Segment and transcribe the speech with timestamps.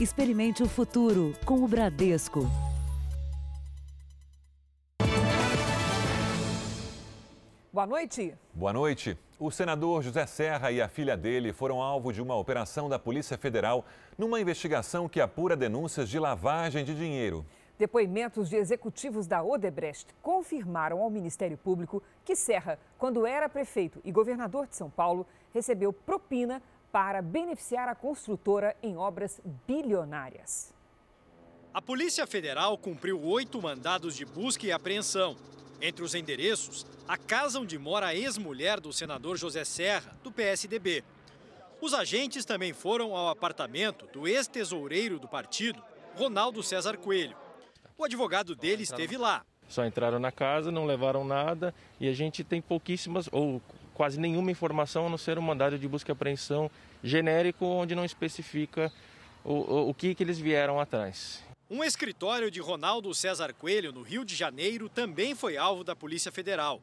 [0.00, 2.46] Experimente o futuro com o Bradesco.
[7.72, 8.32] Boa noite.
[8.54, 9.18] Boa noite.
[9.40, 13.36] O senador José Serra e a filha dele foram alvo de uma operação da Polícia
[13.36, 13.84] Federal
[14.16, 17.44] numa investigação que apura denúncias de lavagem de dinheiro.
[17.76, 24.12] Depoimentos de executivos da Odebrecht confirmaram ao Ministério Público que Serra, quando era prefeito e
[24.12, 30.74] governador de São Paulo, recebeu propina para beneficiar a construtora em obras bilionárias.
[31.72, 35.36] A Polícia Federal cumpriu oito mandados de busca e apreensão.
[35.80, 41.04] Entre os endereços, a casa onde mora a ex-mulher do senador José Serra, do PSDB.
[41.80, 45.80] Os agentes também foram ao apartamento do ex-tesoureiro do partido,
[46.16, 47.36] Ronaldo César Coelho.
[47.96, 49.44] O advogado dele esteve lá.
[49.68, 53.62] Só entraram na casa, não levaram nada e a gente tem pouquíssimas ou
[53.98, 56.70] quase nenhuma informação a não ser um mandado de busca e apreensão
[57.02, 58.92] genérico onde não especifica
[59.44, 61.42] o, o, o que, que eles vieram atrás.
[61.68, 66.30] Um escritório de Ronaldo César Coelho, no Rio de Janeiro, também foi alvo da Polícia
[66.30, 66.80] Federal.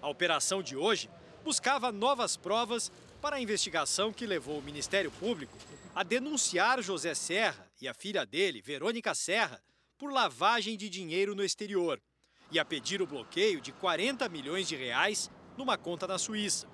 [0.00, 1.10] A operação de hoje
[1.44, 5.58] buscava novas provas para a investigação que levou o Ministério Público
[5.92, 9.60] a denunciar José Serra e a filha dele, Verônica Serra,
[9.98, 12.00] por lavagem de dinheiro no exterior
[12.52, 16.66] e a pedir o bloqueio de 40 milhões de reais numa conta na Suíça.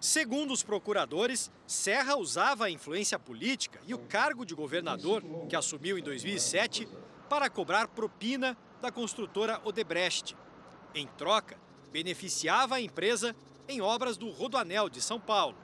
[0.00, 5.98] Segundo os procuradores, Serra usava a influência política e o cargo de governador, que assumiu
[5.98, 6.88] em 2007,
[7.28, 10.36] para cobrar propina da construtora Odebrecht.
[10.94, 13.34] Em troca, beneficiava a empresa
[13.68, 15.58] em obras do Rodoanel de São Paulo.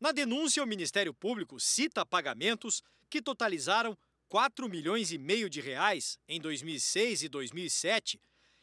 [0.00, 3.96] Na denúncia, o Ministério Público cita pagamentos que totalizaram
[4.28, 8.20] 4 milhões e meio de reais em 2006 e 2007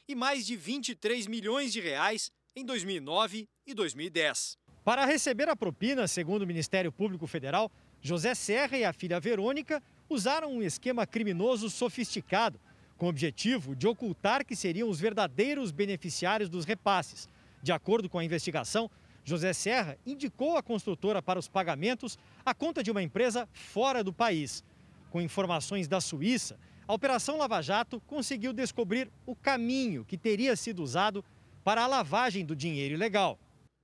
[0.08, 4.58] e mais de 23 milhões de reais em 2009 e 2010.
[4.83, 9.81] Para receber a propina, segundo o Ministério Público Federal, José Serra e a filha Verônica
[10.09, 12.59] usaram um esquema criminoso sofisticado,
[12.97, 17.30] com o objetivo de ocultar que seriam os verdadeiros beneficiários dos repasses.
[17.61, 18.89] De acordo com a investigação,
[19.23, 24.11] José Serra indicou à construtora para os pagamentos a conta de uma empresa fora do
[24.11, 24.64] país.
[25.11, 30.82] Com informações da Suíça, a Operação Lava Jato conseguiu descobrir o caminho que teria sido
[30.82, 31.23] usado
[31.67, 33.38] para a lavagem do dinheiro ilegal.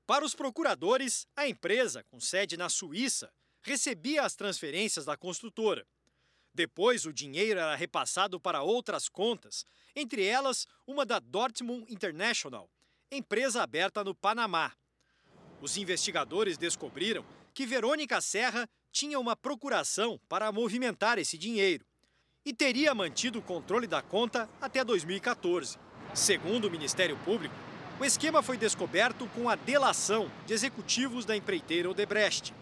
[0.08, 3.30] Para os procuradores, a empresa, com sede na Suíça,
[3.62, 5.86] recebia as transferências da construtora.
[6.54, 12.70] Depois, o dinheiro era repassado para outras contas, entre elas uma da Dortmund International,
[13.12, 14.72] empresa aberta no Panamá.
[15.60, 21.86] Os investigadores descobriram que Verônica Serra tinha uma procuração para movimentar esse dinheiro
[22.46, 25.78] e teria mantido o controle da conta até 2014.
[26.14, 31.90] Segundo o Ministério Público, o esquema foi descoberto com a delação de executivos da empreiteira
[31.90, 32.54] Odebrecht.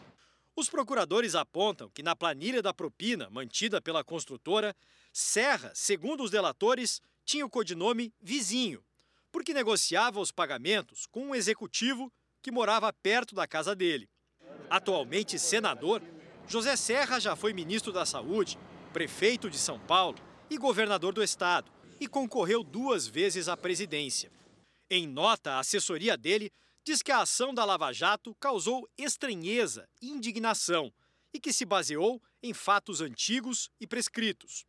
[0.55, 4.75] Os procuradores apontam que na planilha da propina mantida pela construtora,
[5.13, 8.83] Serra, segundo os delatores, tinha o codinome Vizinho,
[9.31, 12.11] porque negociava os pagamentos com um executivo
[12.41, 14.09] que morava perto da casa dele.
[14.69, 16.01] Atualmente senador,
[16.47, 18.59] José Serra já foi ministro da Saúde,
[18.91, 20.17] prefeito de São Paulo
[20.49, 24.31] e governador do estado e concorreu duas vezes à presidência.
[24.93, 26.51] Em nota, a assessoria dele
[26.83, 30.91] diz que a ação da Lava Jato causou estranheza e indignação
[31.33, 34.65] e que se baseou em fatos antigos e prescritos.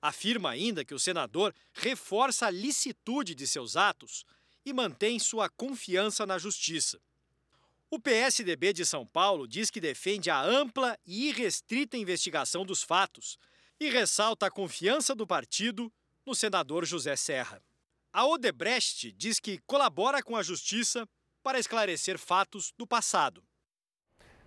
[0.00, 4.24] Afirma ainda que o senador reforça a licitude de seus atos
[4.64, 7.00] e mantém sua confiança na justiça.
[7.90, 13.36] O PSDB de São Paulo diz que defende a ampla e irrestrita investigação dos fatos
[13.80, 15.92] e ressalta a confiança do partido
[16.24, 17.60] no senador José Serra.
[18.18, 21.06] A Odebrecht diz que colabora com a justiça
[21.40, 23.44] para esclarecer fatos do passado.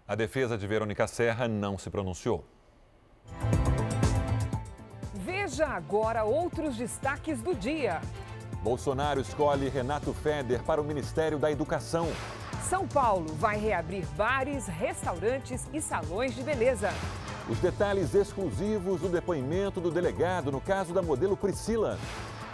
[0.05, 2.45] A defesa de Verônica Serra não se pronunciou.
[5.13, 8.01] Veja agora outros destaques do dia.
[8.61, 12.09] Bolsonaro escolhe Renato Feder para o Ministério da Educação.
[12.69, 16.89] São Paulo vai reabrir bares, restaurantes e salões de beleza.
[17.49, 21.97] Os detalhes exclusivos do depoimento do delegado no caso da modelo Priscila.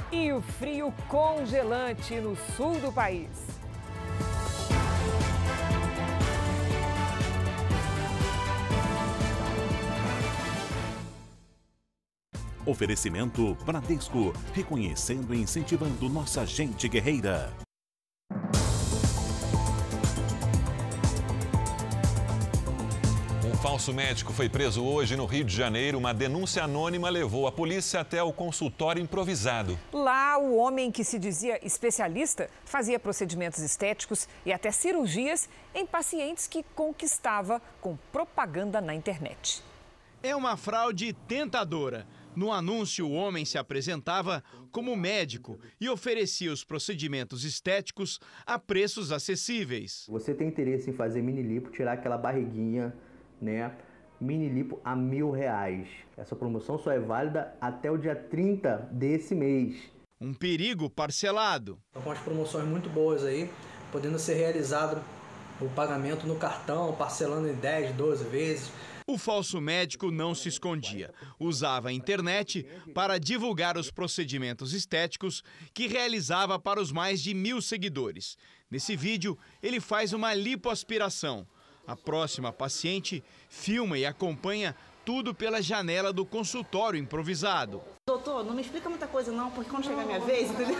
[0.09, 3.27] E o frio congelante no sul do país.
[12.65, 17.66] Oferecimento Bradesco, reconhecendo e incentivando nossa gente guerreira.
[23.57, 25.97] Falso médico foi preso hoje no Rio de Janeiro.
[25.97, 29.77] Uma denúncia anônima levou a polícia até o consultório improvisado.
[29.91, 36.45] Lá, o homem que se dizia especialista fazia procedimentos estéticos e até cirurgias em pacientes
[36.45, 39.63] que conquistava com propaganda na internet.
[40.21, 42.05] É uma fraude tentadora.
[42.35, 49.11] No anúncio, o homem se apresentava como médico e oferecia os procedimentos estéticos a preços
[49.11, 50.05] acessíveis.
[50.07, 52.93] Você tem interesse em fazer mini lipo, tirar aquela barriguinha,
[53.41, 53.71] né?
[54.19, 55.87] Mini lipo a mil reais.
[56.17, 59.75] Essa promoção só é válida até o dia 30 desse mês.
[60.19, 61.77] Um perigo parcelado.
[61.87, 63.49] Estão com as promoções muito boas aí,
[63.91, 65.01] podendo ser realizado
[65.61, 68.71] o pagamento no cartão, parcelando em 10, 12 vezes.
[69.09, 71.13] O falso médico não se escondia.
[71.39, 75.43] Usava a internet para divulgar os procedimentos estéticos
[75.73, 78.35] que realizava para os mais de mil seguidores.
[78.69, 81.47] Nesse vídeo, ele faz uma lipoaspiração.
[81.87, 84.75] A próxima paciente filma e acompanha
[85.05, 87.81] tudo pela janela do consultório improvisado.
[88.05, 90.75] Doutor, não me explica muita coisa não, porque quando chegar a minha vez, entendeu?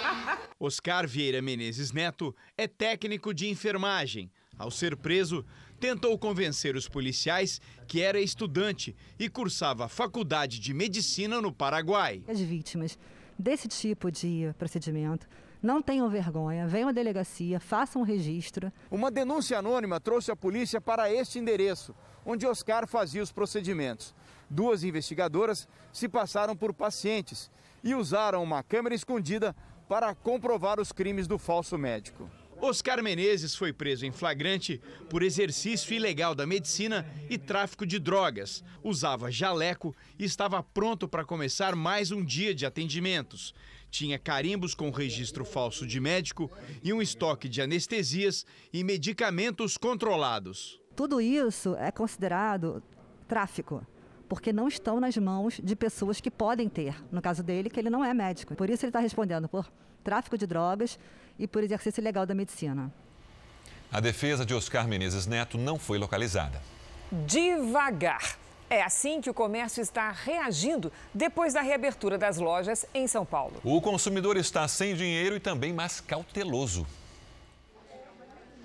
[0.58, 4.30] Oscar Vieira Menezes Neto é técnico de enfermagem.
[4.58, 5.44] Ao ser preso,
[5.78, 12.22] tentou convencer os policiais que era estudante e cursava a faculdade de medicina no Paraguai.
[12.26, 12.98] As vítimas
[13.38, 15.28] desse tipo de procedimento
[15.62, 18.72] não tenham vergonha, venham à delegacia, façam o registro.
[18.90, 21.94] Uma denúncia anônima trouxe a polícia para este endereço,
[22.24, 24.14] onde Oscar fazia os procedimentos.
[24.48, 27.50] Duas investigadoras se passaram por pacientes
[27.82, 29.54] e usaram uma câmera escondida
[29.88, 32.30] para comprovar os crimes do falso médico.
[32.60, 38.64] Oscar Menezes foi preso em flagrante por exercício ilegal da medicina e tráfico de drogas.
[38.82, 43.54] Usava jaleco e estava pronto para começar mais um dia de atendimentos.
[43.90, 46.50] Tinha carimbos com registro falso de médico
[46.82, 50.80] e um estoque de anestesias e medicamentos controlados.
[50.94, 52.82] Tudo isso é considerado
[53.26, 53.86] tráfico
[54.28, 56.94] porque não estão nas mãos de pessoas que podem ter.
[57.10, 58.54] No caso dele, que ele não é médico.
[58.54, 59.66] Por isso ele está respondendo por
[60.04, 60.98] tráfico de drogas
[61.38, 62.92] e por exercício ilegal da medicina.
[63.90, 66.60] A defesa de Oscar Menezes Neto não foi localizada.
[67.26, 68.38] Devagar.
[68.70, 73.54] É assim que o comércio está reagindo depois da reabertura das lojas em São Paulo.
[73.64, 76.86] O consumidor está sem dinheiro e também mais cauteloso.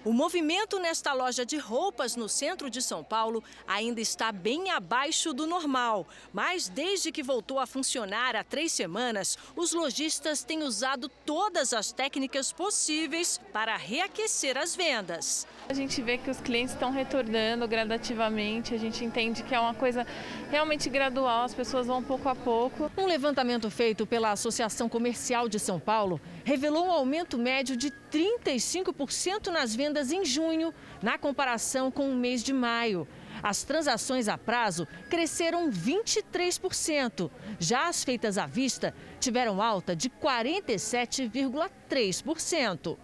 [0.05, 5.33] O movimento nesta loja de roupas no centro de São Paulo ainda está bem abaixo
[5.33, 6.05] do normal.
[6.33, 11.93] Mas desde que voltou a funcionar há três semanas, os lojistas têm usado todas as
[11.93, 15.47] técnicas possíveis para reaquecer as vendas.
[15.69, 19.73] A gente vê que os clientes estão retornando gradativamente, a gente entende que é uma
[19.73, 20.05] coisa
[20.51, 22.91] realmente gradual, as pessoas vão pouco a pouco.
[22.97, 29.47] Um levantamento feito pela Associação Comercial de São Paulo revelou um aumento médio de 35%
[29.47, 33.07] nas vendas em junho, na comparação com o mês de maio.
[33.41, 37.31] As transações a prazo cresceram 23%.
[37.59, 42.97] Já as feitas à vista tiveram alta de 47,3%.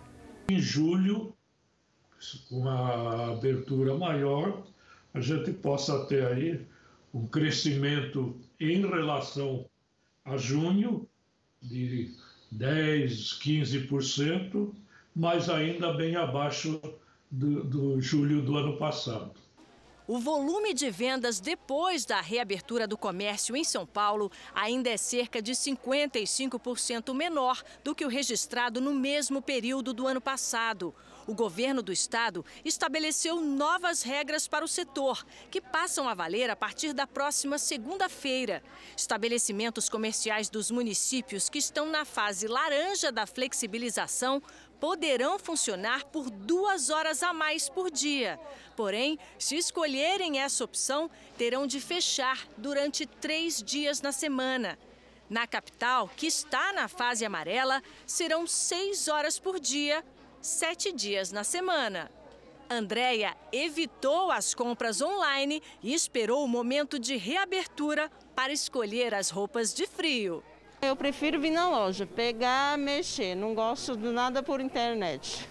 [0.50, 1.34] Em julho,
[2.50, 4.66] com a abertura maior,
[5.14, 6.66] a gente possa ter aí
[7.14, 9.66] um crescimento em relação
[10.24, 11.08] a junho
[11.62, 12.16] de
[12.52, 14.74] 10, 15%,
[15.16, 16.82] mas ainda bem abaixo
[17.30, 19.32] do, do julho do ano passado.
[20.12, 25.40] O volume de vendas depois da reabertura do comércio em São Paulo ainda é cerca
[25.40, 30.96] de 55% menor do que o registrado no mesmo período do ano passado.
[31.28, 36.56] O governo do estado estabeleceu novas regras para o setor, que passam a valer a
[36.56, 38.64] partir da próxima segunda-feira.
[38.98, 44.42] Estabelecimentos comerciais dos municípios que estão na fase laranja da flexibilização
[44.80, 48.40] poderão funcionar por duas horas a mais por dia.
[48.76, 54.78] Porém, se escolherem essa opção, terão de fechar durante três dias na semana.
[55.30, 60.04] Na capital, que está na fase amarela, serão seis horas por dia,
[60.42, 62.10] sete dias na semana.
[62.70, 69.74] Andréia evitou as compras online e esperou o momento de reabertura para escolher as roupas
[69.74, 70.44] de frio.
[70.82, 73.36] Eu prefiro vir na loja, pegar, mexer.
[73.36, 75.46] Não gosto de nada por internet.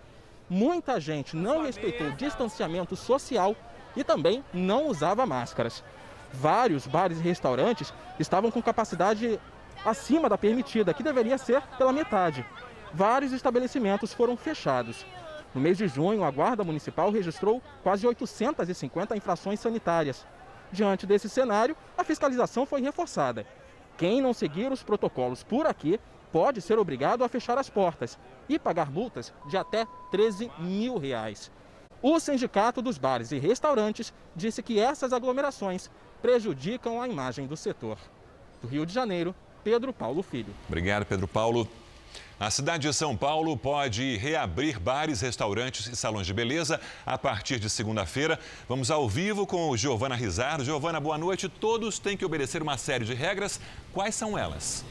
[0.52, 3.56] muita gente não respeitou o distanciamento social
[3.96, 5.82] e também não usava máscaras.
[6.34, 9.40] Vários bares e restaurantes estavam com capacidade
[9.86, 12.46] acima da permitida, que deveria ser pela metade.
[12.94, 15.06] Vários estabelecimentos foram fechados.
[15.56, 20.28] No mês de junho, a Guarda Municipal registrou quase 850 infrações sanitárias.
[20.70, 23.48] Diante desse cenário, a fiscalização foi reforçada.
[23.98, 25.98] Quem não seguir os protocolos por aqui
[26.32, 31.52] pode ser obrigado a fechar as portas e pagar multas de até 13 mil reais.
[32.02, 35.90] O Sindicato dos Bares e Restaurantes disse que essas aglomerações
[36.22, 37.98] prejudicam a imagem do setor.
[38.62, 40.54] Do Rio de Janeiro, Pedro Paulo Filho.
[40.68, 41.68] Obrigado, Pedro Paulo.
[42.40, 47.60] A cidade de São Paulo pode reabrir bares, restaurantes e salões de beleza a partir
[47.60, 48.40] de segunda-feira.
[48.68, 50.66] Vamos ao vivo com Giovana Rizardo.
[50.66, 51.48] Giovana, boa noite.
[51.48, 53.62] Todos têm que obedecer uma série de regras.
[53.94, 54.84] Quais são elas?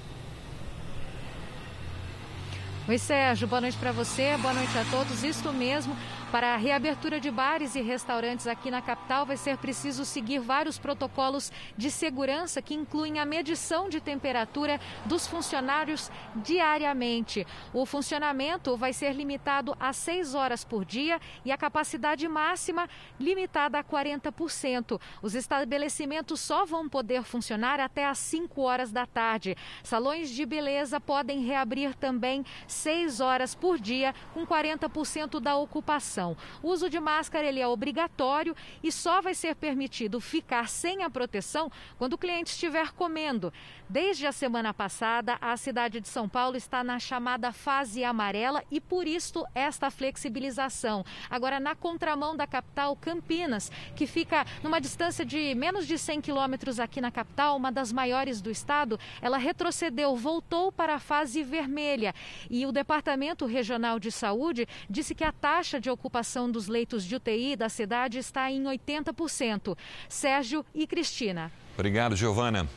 [2.89, 5.23] Oi, Sérgio, boa noite para você, boa noite a todos.
[5.23, 5.97] Isto mesmo,
[6.31, 10.79] para a reabertura de bares e restaurantes aqui na capital, vai ser preciso seguir vários
[10.79, 17.45] protocolos de segurança que incluem a medição de temperatura dos funcionários diariamente.
[17.75, 23.81] O funcionamento vai ser limitado a 6 horas por dia e a capacidade máxima limitada
[23.81, 25.01] a 40%.
[25.21, 29.57] Os estabelecimentos só vão poder funcionar até às 5 horas da tarde.
[29.83, 36.20] Salões de beleza podem reabrir também 6 horas por dia, com 40% da ocupação.
[36.63, 41.11] O uso de máscara ele é obrigatório e só vai ser permitido ficar sem a
[41.11, 43.53] proteção quando o cliente estiver comendo.
[43.89, 48.81] Desde a semana passada, a cidade de São Paulo está na chamada fase amarela e
[48.81, 51.05] por isso esta flexibilização.
[51.29, 56.79] Agora, na contramão da capital, Campinas, que fica numa distância de menos de 100 quilômetros
[56.79, 62.15] aqui na capital, uma das maiores do estado, ela retrocedeu, voltou para a fase vermelha.
[62.49, 67.05] E o Departamento Regional de Saúde disse que a taxa de ocupação ocupação dos leitos
[67.05, 69.77] de UTI da cidade está em 80%.
[70.09, 71.53] Sérgio e Cristina.
[71.75, 72.69] Obrigado, Giovana.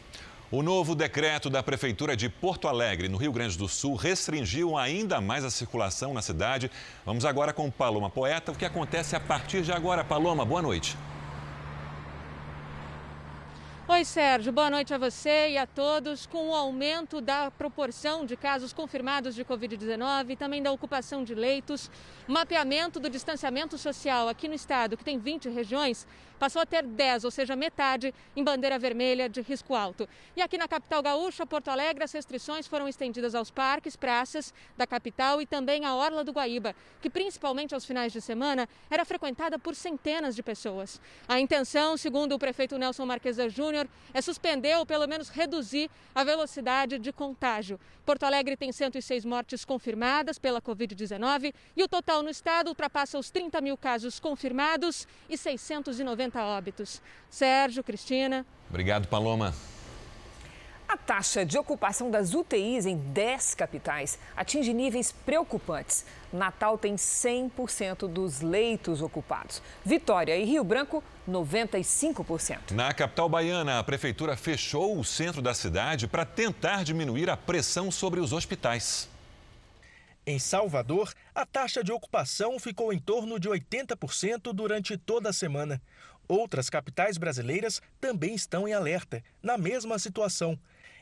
[0.51, 5.19] O novo decreto da Prefeitura de Porto Alegre, no Rio Grande do Sul, restringiu ainda
[5.19, 6.69] mais a circulação na cidade.
[7.03, 8.51] Vamos agora com Paloma Poeta.
[8.51, 10.03] O que acontece a partir de agora?
[10.03, 10.95] Paloma, boa noite.
[13.93, 14.51] Oi, Sérgio.
[14.51, 16.25] Boa noite a você e a todos.
[16.25, 21.35] Com o aumento da proporção de casos confirmados de Covid-19 e também da ocupação de
[21.35, 21.91] leitos,
[22.27, 26.07] mapeamento do distanciamento social aqui no estado, que tem 20 regiões,
[26.43, 30.09] passou a ter 10, ou seja, metade em bandeira vermelha de risco alto.
[30.35, 34.85] E aqui na capital gaúcha, Porto Alegre, as restrições foram estendidas aos parques, praças da
[34.85, 39.57] capital e também à Orla do Guaíba, que principalmente aos finais de semana era frequentada
[39.57, 40.99] por centenas de pessoas.
[41.29, 46.25] A intenção, segundo o prefeito Nelson Marquesa Júnior, é suspender ou pelo menos reduzir a
[46.25, 47.79] velocidade de contágio.
[48.05, 53.29] Porto Alegre tem 106 mortes confirmadas pela Covid-19 e o total no estado ultrapassa os
[53.29, 57.01] 30 mil casos confirmados e 690 óbitos.
[57.29, 58.45] Sérgio, Cristina.
[58.69, 59.53] Obrigado, Paloma.
[60.87, 66.05] A taxa de ocupação das UTIs em 10 capitais atinge níveis preocupantes.
[66.31, 69.59] Natal tem 100% dos leitos ocupados.
[69.83, 72.71] Vitória e Rio Branco, 95%.
[72.71, 77.89] Na capital baiana, a prefeitura fechou o centro da cidade para tentar diminuir a pressão
[77.89, 79.09] sobre os hospitais.
[80.25, 85.81] Em Salvador, a taxa de ocupação ficou em torno de 80% durante toda a semana.
[86.27, 90.57] Outras capitais brasileiras também estão em alerta, na mesma situação.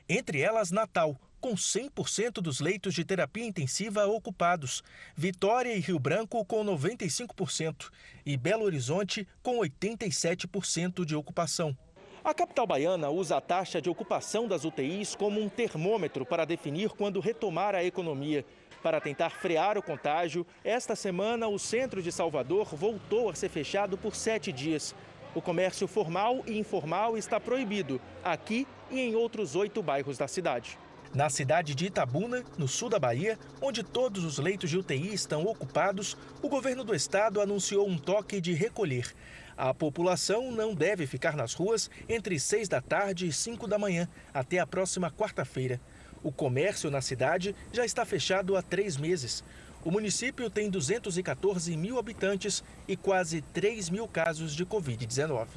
[0.10, 4.84] Entre elas, Natal, com 100% dos leitos de terapia intensiva ocupados,
[5.16, 7.90] Vitória e Rio Branco com 95%
[8.26, 11.76] e Belo Horizonte com 87% de ocupação.
[12.24, 16.90] A capital baiana usa a taxa de ocupação das UTIs como um termômetro para definir
[16.90, 18.46] quando retomar a economia.
[18.84, 23.98] Para tentar frear o contágio, esta semana o centro de Salvador voltou a ser fechado
[23.98, 24.96] por sete dias.
[25.34, 30.78] O comércio formal e informal está proibido aqui e em outros oito bairros da cidade.
[31.14, 35.44] Na cidade de Itabuna, no sul da Bahia, onde todos os leitos de UTI estão
[35.44, 39.14] ocupados, o governo do estado anunciou um toque de recolher.
[39.58, 44.10] A população não deve ficar nas ruas entre 6 da tarde e 5 da manhã,
[44.34, 45.80] até a próxima quarta-feira.
[46.24, 49.44] O comércio na cidade já está fechado há três meses.
[49.84, 55.48] O município tem 214 mil habitantes e quase 3 mil casos de Covid-19.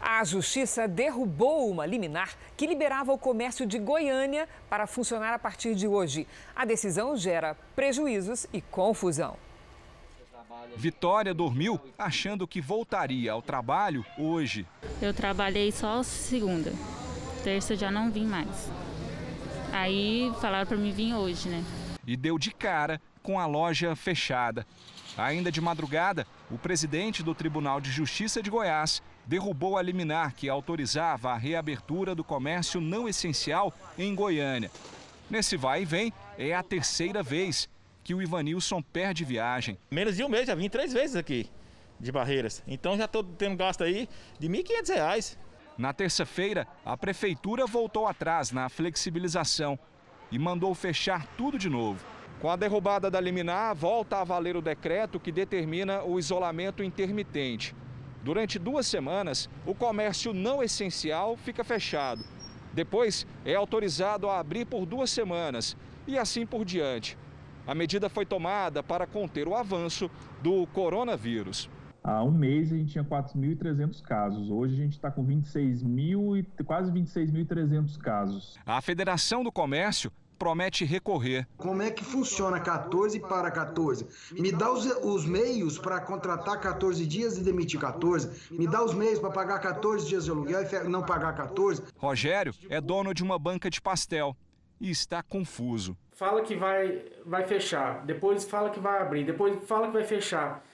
[0.00, 5.74] A Justiça derrubou uma liminar que liberava o comércio de Goiânia para funcionar a partir
[5.74, 6.26] de hoje.
[6.54, 9.36] A decisão gera prejuízos e confusão.
[10.76, 14.66] Vitória dormiu achando que voltaria ao trabalho hoje.
[15.00, 16.72] Eu trabalhei só segunda,
[17.42, 18.70] terça já não vim mais.
[19.72, 21.64] Aí falaram para mim vir hoje, né?
[22.08, 24.66] E deu de cara com a loja fechada.
[25.14, 30.48] Ainda de madrugada, o presidente do Tribunal de Justiça de Goiás derrubou a liminar que
[30.48, 34.70] autorizava a reabertura do comércio não essencial em Goiânia.
[35.28, 37.68] Nesse vai e vem, é a terceira vez
[38.02, 39.78] que o Ivanilson perde viagem.
[39.90, 41.50] Menos de um mês, já vim três vezes aqui
[42.00, 42.62] de Barreiras.
[42.66, 45.36] Então já estou tendo gasto aí de R$ 1.500.
[45.76, 49.78] Na terça-feira, a prefeitura voltou atrás na flexibilização
[50.30, 52.04] e mandou fechar tudo de novo.
[52.40, 57.74] Com a derrubada da liminar, volta a valer o decreto que determina o isolamento intermitente.
[58.22, 62.24] Durante duas semanas, o comércio não essencial fica fechado.
[62.72, 67.16] Depois, é autorizado a abrir por duas semanas e assim por diante.
[67.66, 71.68] A medida foi tomada para conter o avanço do coronavírus.
[72.08, 74.48] Há um mês a gente tinha 4.300 casos.
[74.48, 78.58] Hoje a gente está com 26 mil e quase 26.300 casos.
[78.64, 81.46] A Federação do Comércio promete recorrer.
[81.58, 84.06] Como é que funciona 14 para 14?
[84.32, 88.54] Me dá os, os meios para contratar 14 dias e demitir 14.
[88.54, 91.82] Me dá os meios para pagar 14 dias de aluguel e não pagar 14.
[91.98, 94.34] Rogério é dono de uma banca de pastel
[94.80, 95.94] e está confuso.
[96.12, 100.64] Fala que vai, vai fechar, depois fala que vai abrir, depois fala que vai fechar.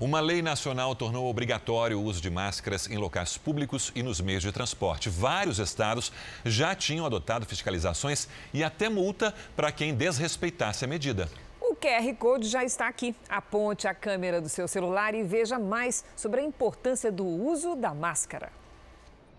[0.00, 4.42] Uma lei nacional tornou obrigatório o uso de máscaras em locais públicos e nos meios
[4.42, 5.08] de transporte.
[5.08, 6.10] Vários estados
[6.44, 11.30] já tinham adotado fiscalizações e até multa para quem desrespeitasse a medida.
[11.60, 13.14] O QR Code já está aqui.
[13.28, 17.94] Aponte a câmera do seu celular e veja mais sobre a importância do uso da
[17.94, 18.50] máscara.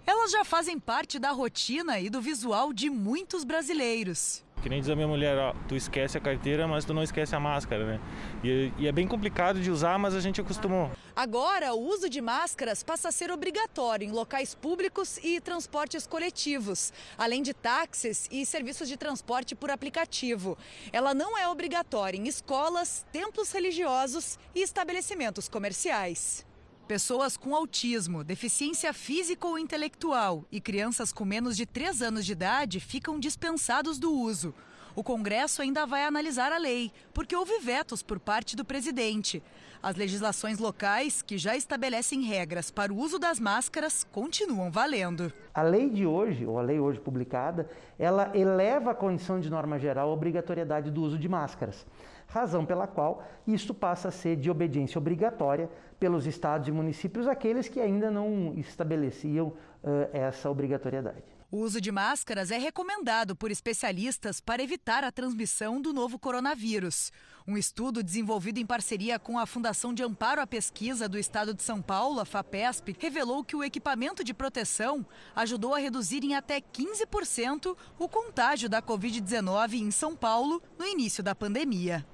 [0.07, 4.44] Elas já fazem parte da rotina e do visual de muitos brasileiros.
[4.61, 7.35] Que nem diz a minha mulher, ó, tu esquece a carteira, mas tu não esquece
[7.35, 7.99] a máscara, né?
[8.43, 10.89] E, e, é bem complicado de usar, mas a gente acostumou.
[11.15, 16.91] Agora, o uso de máscaras passa a ser obrigatório em locais públicos e transportes coletivos,
[17.17, 20.57] além de táxis e serviços de transporte por aplicativo.
[20.91, 26.45] Ela não é obrigatória em escolas, templos religiosos e estabelecimentos comerciais.
[26.87, 32.33] Pessoas com autismo, deficiência física ou intelectual e crianças com menos de 3 anos de
[32.33, 34.53] idade ficam dispensados do uso.
[34.95, 39.41] O Congresso ainda vai analisar a lei, porque houve vetos por parte do presidente.
[39.81, 45.33] As legislações locais, que já estabelecem regras para o uso das máscaras, continuam valendo.
[45.55, 47.67] A lei de hoje, ou a lei hoje publicada,
[47.97, 51.83] ela eleva a condição de norma geral a obrigatoriedade do uso de máscaras
[52.27, 57.67] razão pela qual isto passa a ser de obediência obrigatória pelos estados e municípios, aqueles
[57.67, 61.35] que ainda não estabeleciam uh, essa obrigatoriedade.
[61.51, 67.13] O uso de máscaras é recomendado por especialistas para evitar a transmissão do novo coronavírus.
[67.47, 71.63] Um estudo desenvolvido em parceria com a Fundação de Amparo à Pesquisa do Estado de
[71.63, 75.05] São Paulo, a FAPESP, revelou que o equipamento de proteção
[75.35, 81.23] ajudou a reduzir em até 15% o contágio da Covid-19 em São Paulo no início
[81.23, 82.05] da pandemia.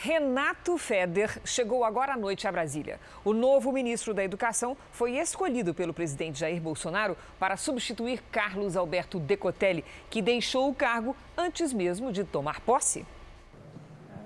[0.00, 3.00] Renato Feder chegou agora à noite a Brasília.
[3.24, 9.18] O novo ministro da Educação foi escolhido pelo presidente Jair Bolsonaro para substituir Carlos Alberto
[9.18, 13.04] Decotelli, que deixou o cargo antes mesmo de tomar posse.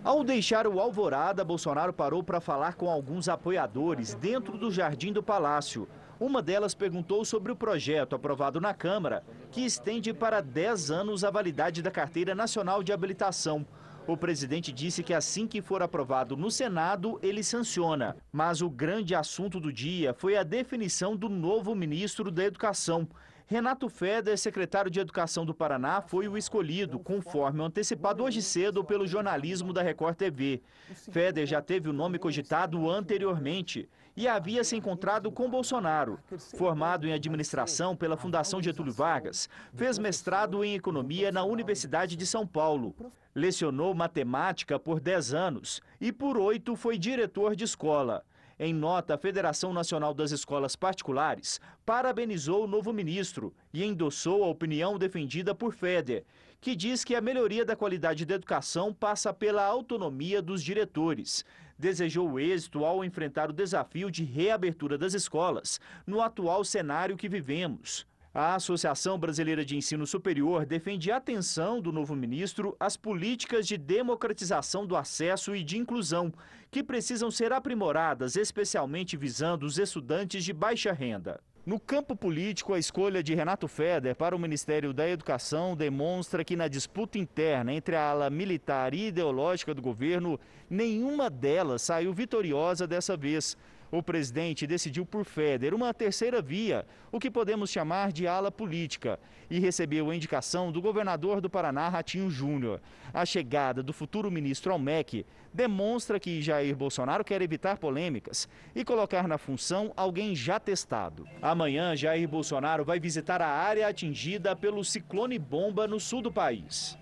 [0.05, 5.23] Ao deixar o Alvorada, Bolsonaro parou para falar com alguns apoiadores dentro do Jardim do
[5.23, 5.89] Palácio.
[6.21, 11.31] Uma delas perguntou sobre o projeto aprovado na Câmara, que estende para 10 anos a
[11.31, 13.67] validade da Carteira Nacional de Habilitação.
[14.05, 18.17] O presidente disse que assim que for aprovado no Senado, ele sanciona.
[18.33, 23.07] Mas o grande assunto do dia foi a definição do novo ministro da Educação.
[23.47, 29.07] Renato Feder, secretário de Educação do Paraná, foi o escolhido, conforme antecipado hoje cedo pelo
[29.07, 30.63] jornalismo da Record TV.
[31.11, 36.19] Feder já teve o nome cogitado anteriormente e havia se encontrado com Bolsonaro.
[36.57, 42.47] Formado em administração pela Fundação Getúlio Vargas, fez mestrado em economia na Universidade de São
[42.47, 42.95] Paulo.
[43.35, 48.25] Lecionou matemática por 10 anos e por oito foi diretor de escola.
[48.59, 54.49] Em nota, a Federação Nacional das Escolas Particulares parabenizou o novo ministro e endossou a
[54.49, 56.25] opinião defendida por Feder,
[56.63, 61.45] que diz que a melhoria da qualidade da educação passa pela autonomia dos diretores.
[61.77, 68.07] Desejou êxito ao enfrentar o desafio de reabertura das escolas no atual cenário que vivemos.
[68.33, 73.77] A Associação Brasileira de Ensino Superior defende a atenção do novo ministro às políticas de
[73.77, 76.33] democratização do acesso e de inclusão,
[76.71, 81.41] que precisam ser aprimoradas, especialmente visando os estudantes de baixa renda.
[81.65, 86.57] No campo político, a escolha de Renato Feder para o Ministério da Educação demonstra que
[86.57, 92.85] na disputa interna entre a ala militar e ideológica do governo, nenhuma delas saiu vitoriosa
[92.85, 93.57] dessa vez.
[93.93, 99.21] O presidente decidiu por Feder uma terceira via, o que podemos chamar de ala política,
[99.51, 102.81] e recebeu a indicação do governador do Paraná, Ratinho Júnior.
[103.13, 108.83] A chegada do futuro ministro ao MEC demonstra que Jair Bolsonaro quer evitar polêmicas e
[108.83, 111.29] colocar na função alguém já testado.
[111.43, 116.97] Amanhã, Jair Bolsonaro vai visitar a área atingida pelo ciclone bomba no sul do país.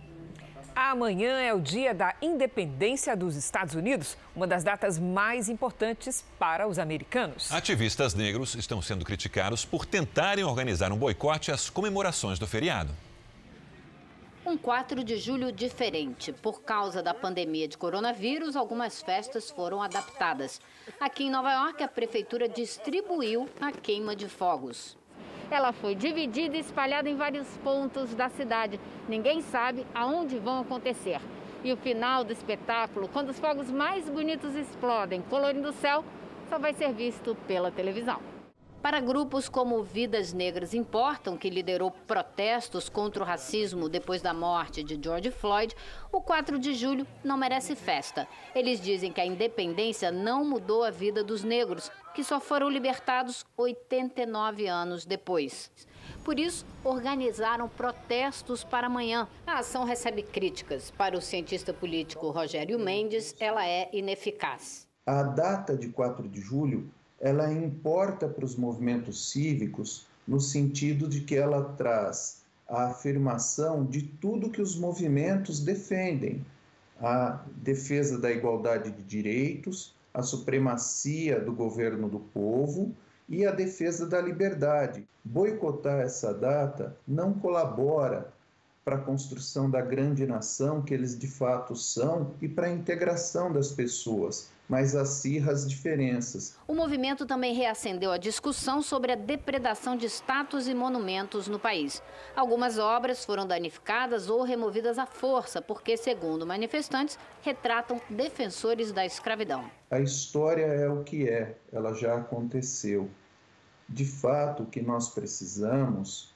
[0.74, 6.66] Amanhã é o dia da independência dos Estados Unidos, uma das datas mais importantes para
[6.66, 7.52] os americanos.
[7.52, 12.94] Ativistas negros estão sendo criticados por tentarem organizar um boicote às comemorações do feriado.
[14.44, 16.32] Um 4 de julho diferente.
[16.32, 20.60] Por causa da pandemia de coronavírus, algumas festas foram adaptadas.
[20.98, 24.96] Aqui em Nova York, a prefeitura distribuiu a queima de fogos.
[25.50, 28.78] Ela foi dividida e espalhada em vários pontos da cidade.
[29.08, 31.20] Ninguém sabe aonde vão acontecer.
[31.64, 36.04] E o final do espetáculo, quando os fogos mais bonitos explodem, colorindo o céu,
[36.48, 38.20] só vai ser visto pela televisão.
[38.82, 44.82] Para grupos como Vidas Negras Importam, que liderou protestos contra o racismo depois da morte
[44.82, 45.76] de George Floyd,
[46.10, 48.26] o 4 de julho não merece festa.
[48.54, 53.44] Eles dizem que a independência não mudou a vida dos negros, que só foram libertados
[53.56, 55.70] 89 anos depois.
[56.24, 59.28] Por isso, organizaram protestos para amanhã.
[59.46, 60.90] A ação recebe críticas.
[60.90, 64.86] Para o cientista político Rogério Mendes, ela é ineficaz.
[65.06, 71.20] A data de 4 de julho ela importa para os movimentos cívicos no sentido de
[71.20, 76.44] que ela traz a afirmação de tudo que os movimentos defendem:
[76.98, 82.94] a defesa da igualdade de direitos, a supremacia do governo do povo
[83.28, 85.06] e a defesa da liberdade.
[85.22, 88.32] Boicotar essa data não colabora
[88.84, 93.52] para a construção da grande nação que eles de fato são e para a integração
[93.52, 96.56] das pessoas mas acirra as diferenças.
[96.68, 102.00] O movimento também reacendeu a discussão sobre a depredação de estátuas e monumentos no país.
[102.36, 109.68] Algumas obras foram danificadas ou removidas à força, porque, segundo manifestantes, retratam defensores da escravidão.
[109.90, 113.10] A história é o que é, ela já aconteceu.
[113.88, 116.32] De fato, o que nós precisamos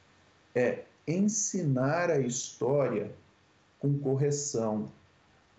[0.52, 3.10] é ensinar a história
[3.78, 4.88] com correção,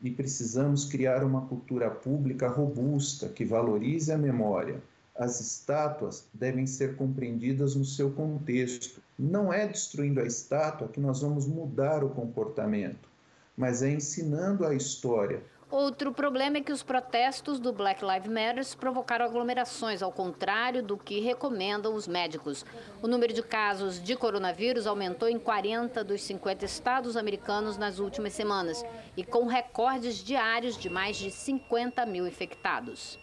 [0.01, 4.81] e precisamos criar uma cultura pública robusta que valorize a memória.
[5.15, 9.01] As estátuas devem ser compreendidas no seu contexto.
[9.17, 13.09] Não é destruindo a estátua que nós vamos mudar o comportamento,
[13.55, 18.77] mas é ensinando a história, Outro problema é que os protestos do Black Lives Matter
[18.77, 22.63] provocaram aglomerações, ao contrário do que recomendam os médicos.
[23.01, 28.33] O número de casos de coronavírus aumentou em 40 dos 50 estados americanos nas últimas
[28.33, 28.85] semanas
[29.17, 33.17] e com recordes diários de mais de 50 mil infectados.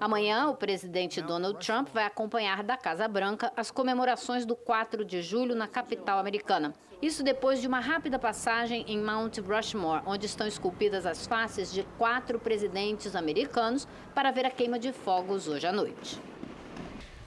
[0.00, 5.20] Amanhã, o presidente Donald Trump vai acompanhar da Casa Branca as comemorações do 4 de
[5.22, 6.72] julho na capital americana.
[7.02, 11.82] Isso depois de uma rápida passagem em Mount Rushmore, onde estão esculpidas as faces de
[11.98, 16.20] quatro presidentes americanos, para ver a queima de fogos hoje à noite.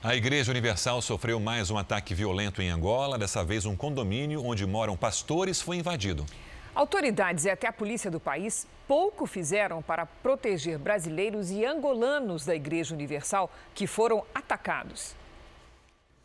[0.01, 3.17] A Igreja Universal sofreu mais um ataque violento em Angola.
[3.17, 6.25] Dessa vez, um condomínio onde moram pastores foi invadido.
[6.73, 12.55] Autoridades e até a polícia do país pouco fizeram para proteger brasileiros e angolanos da
[12.55, 15.13] Igreja Universal que foram atacados.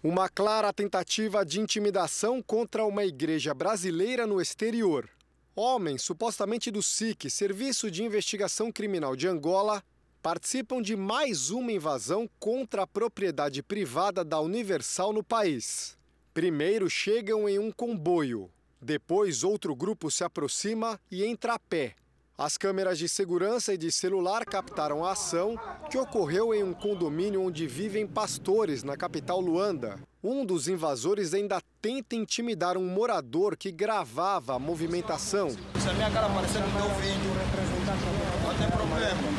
[0.04, 5.10] Uma clara tentativa de intimidação contra uma igreja brasileira no exterior.
[5.54, 9.82] Homens, supostamente do SIC, Serviço de Investigação Criminal de Angola,
[10.22, 15.96] participam de mais uma invasão contra a propriedade privada da Universal no país.
[16.32, 18.50] Primeiro chegam em um comboio,
[18.80, 21.94] depois, outro grupo se aproxima e entra a pé.
[22.38, 25.58] As câmeras de segurança e de celular captaram a ação,
[25.90, 29.98] que ocorreu em um condomínio onde vivem pastores na capital Luanda.
[30.22, 35.48] Um dos invasores ainda tenta intimidar um morador que gravava a movimentação.
[35.50, 37.30] Se a minha cara aparecer no teu vídeo,
[38.42, 39.36] não tem problema.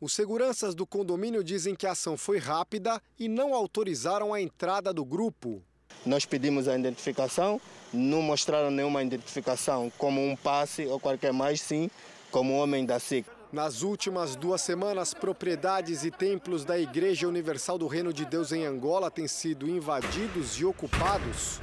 [0.00, 4.94] Os seguranças do condomínio dizem que a ação foi rápida e não autorizaram a entrada
[4.94, 5.62] do grupo.
[6.04, 7.60] Nós pedimos a identificação,
[7.92, 11.90] não mostraram nenhuma identificação, como um passe ou qualquer mais, sim,
[12.30, 13.26] como homem da SIC.
[13.52, 18.64] Nas últimas duas semanas, propriedades e templos da Igreja Universal do Reino de Deus em
[18.64, 21.60] Angola têm sido invadidos e ocupados.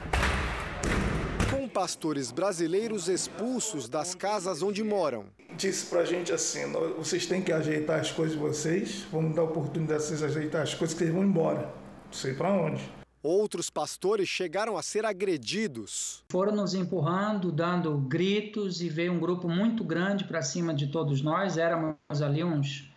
[1.78, 5.26] pastores brasileiros expulsos das casas onde moram.
[5.56, 10.02] Disse pra gente assim: vocês têm que ajeitar as coisas de vocês, vamos dar oportunidade
[10.02, 11.72] de vocês ajeitar as coisas que eles vão embora.
[12.08, 12.82] Não sei para onde.
[13.22, 16.24] Outros pastores chegaram a ser agredidos.
[16.30, 21.22] Foram nos empurrando, dando gritos e veio um grupo muito grande para cima de todos
[21.22, 21.58] nós.
[21.58, 22.90] Éramos ali uns,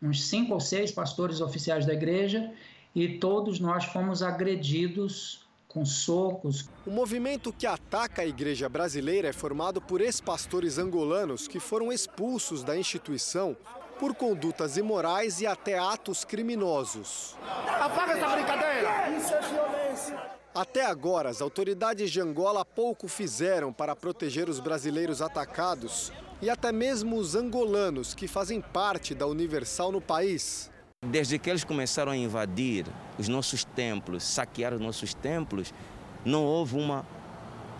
[0.00, 2.52] uns cinco ou seis pastores oficiais da igreja
[2.94, 6.68] e todos nós fomos agredidos com socos.
[6.86, 12.62] O movimento que ataca a igreja brasileira é formado por ex-pastores angolanos que foram expulsos
[12.62, 13.56] da instituição
[13.98, 17.36] por condutas imorais e até atos criminosos.
[17.80, 19.11] Apaga essa brincadeira!
[19.22, 20.20] Isso é violência!
[20.52, 26.72] Até agora, as autoridades de Angola pouco fizeram para proteger os brasileiros atacados e até
[26.72, 30.68] mesmo os angolanos que fazem parte da Universal no país.
[31.06, 32.84] Desde que eles começaram a invadir
[33.16, 35.72] os nossos templos, saquear os nossos templos,
[36.24, 37.06] não houve uma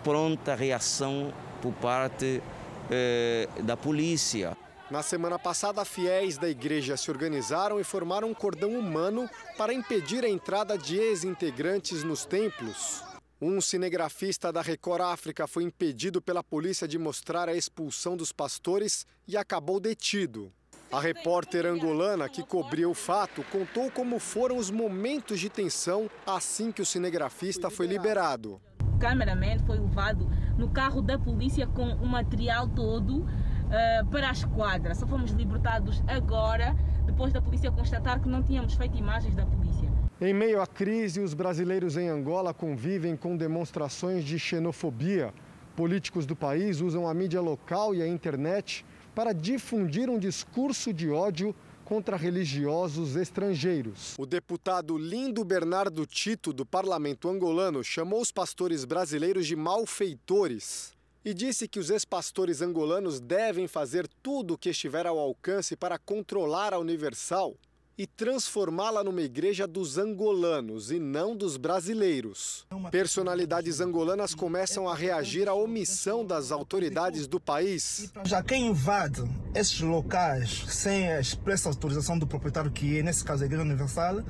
[0.01, 2.41] pronta reação por parte
[2.89, 4.57] eh, da polícia.
[4.93, 9.27] Na semana passada, fiéis da igreja se organizaram e formaram um cordão humano
[9.57, 13.03] para impedir a entrada de ex-integrantes nos templos.
[13.41, 19.03] Um cinegrafista da Record África foi impedido pela polícia de mostrar a expulsão dos pastores
[19.27, 20.53] e acabou detido.
[20.91, 26.71] A repórter angolana que cobriu o fato contou como foram os momentos de tensão assim
[26.71, 28.61] que o cinegrafista foi liberado.
[28.93, 33.25] O cameraman foi levado no carro da polícia com o material todo
[33.73, 34.93] uh, para a esquadra.
[34.93, 39.91] Só fomos libertados agora, depois da polícia constatar que não tínhamos feito imagens da polícia.
[40.21, 45.33] Em meio à crise, os brasileiros em Angola convivem com demonstrações de xenofobia.
[45.75, 51.09] Políticos do país usam a mídia local e a internet para difundir um discurso de
[51.09, 54.15] ódio contra religiosos estrangeiros.
[54.17, 61.33] O deputado Lindo Bernardo Tito, do parlamento angolano, chamou os pastores brasileiros de malfeitores e
[61.33, 66.73] disse que os ex-pastores angolanos devem fazer tudo o que estiver ao alcance para controlar
[66.73, 67.55] a Universal
[67.97, 72.65] e transformá-la numa igreja dos angolanos e não dos brasileiros.
[72.91, 78.11] Personalidades angolanas começam a reagir à omissão das autoridades do país.
[78.25, 83.43] Já quem invade esses locais sem a expressa autorização do proprietário, que é, nesse caso,
[83.43, 84.23] a Igreja Universal,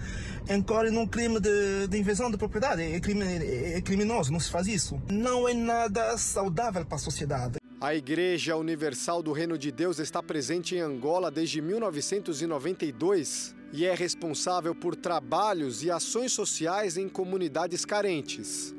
[0.50, 2.82] incorre num crime de, de invasão de propriedade.
[2.82, 5.02] É, crime, é criminoso, não se faz isso.
[5.10, 7.63] Não é nada saudável para a sociedade.
[7.84, 13.94] A Igreja Universal do Reino de Deus está presente em Angola desde 1992 e é
[13.94, 18.74] responsável por trabalhos e ações sociais em comunidades carentes.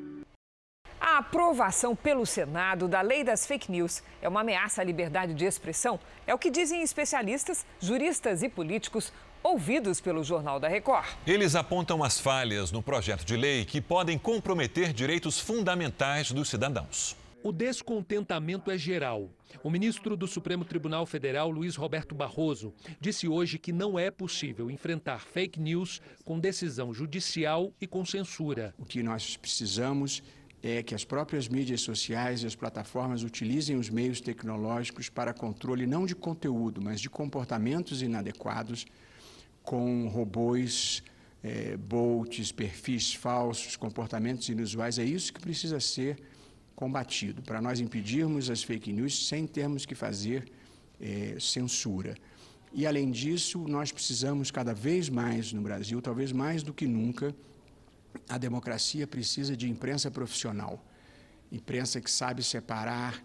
[0.99, 5.45] A aprovação pelo Senado da lei das fake news é uma ameaça à liberdade de
[5.45, 9.13] expressão, é o que dizem especialistas, juristas e políticos
[9.43, 11.05] ouvidos pelo Jornal da Record.
[11.27, 17.15] Eles apontam as falhas no projeto de lei que podem comprometer direitos fundamentais dos cidadãos.
[17.45, 19.29] O descontentamento é geral.
[19.61, 24.71] O ministro do Supremo Tribunal Federal, Luiz Roberto Barroso, disse hoje que não é possível
[24.71, 28.73] enfrentar fake news com decisão judicial e com censura.
[28.79, 30.23] O que nós precisamos
[30.63, 35.85] é que as próprias mídias sociais e as plataformas utilizem os meios tecnológicos para controle
[35.85, 38.87] não de conteúdo, mas de comportamentos inadequados,
[39.61, 41.03] com robôs,
[41.43, 44.97] é, bots, perfis falsos, comportamentos inusuais.
[44.97, 46.17] É isso que precisa ser
[46.75, 50.51] combatido, para nós impedirmos as fake news sem termos que fazer
[50.99, 52.15] é, censura.
[52.73, 57.33] E, além disso, nós precisamos cada vez mais no Brasil, talvez mais do que nunca,
[58.27, 60.83] a democracia precisa de imprensa profissional.
[61.51, 63.23] Imprensa que sabe separar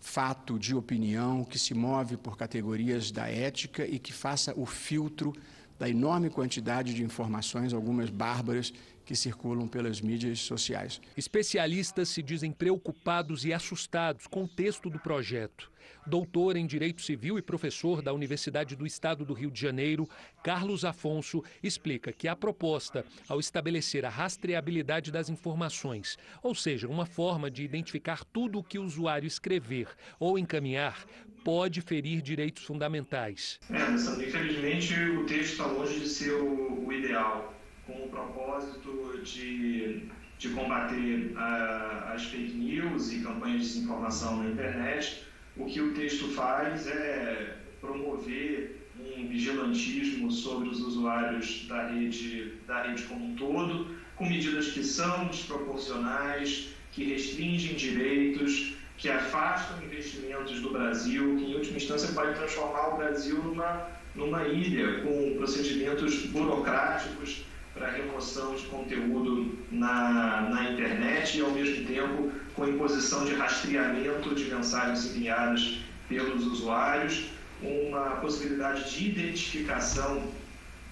[0.00, 5.32] fato de opinião, que se move por categorias da ética e que faça o filtro
[5.78, 8.72] da enorme quantidade de informações, algumas bárbaras,
[9.08, 11.00] que circulam pelas mídias sociais.
[11.16, 15.72] Especialistas se dizem preocupados e assustados com o texto do projeto.
[16.06, 20.06] Doutor em Direito Civil e professor da Universidade do Estado do Rio de Janeiro,
[20.44, 27.06] Carlos Afonso explica que a proposta, ao estabelecer a rastreabilidade das informações, ou seja, uma
[27.06, 29.88] forma de identificar tudo o que o usuário escrever
[30.20, 31.06] ou encaminhar,
[31.42, 33.58] pode ferir direitos fundamentais.
[33.70, 33.90] É,
[34.22, 37.57] infelizmente o texto está longe de ser o, o ideal
[37.88, 40.02] com o propósito de,
[40.38, 45.24] de combater uh, as fake news e campanhas de desinformação na internet,
[45.56, 52.82] o que o texto faz é promover um vigilantismo sobre os usuários da rede, da
[52.82, 60.60] rede como um todo, com medidas que são desproporcionais, que restringem direitos, que afastam investimentos
[60.60, 66.26] do Brasil, que em última instância pode transformar o Brasil numa, numa ilha com procedimentos
[66.26, 67.47] burocráticos
[67.78, 74.34] para remoção de conteúdo na, na internet e, ao mesmo tempo, com imposição de rastreamento
[74.34, 77.30] de mensagens enviadas pelos usuários,
[77.62, 80.22] uma possibilidade de identificação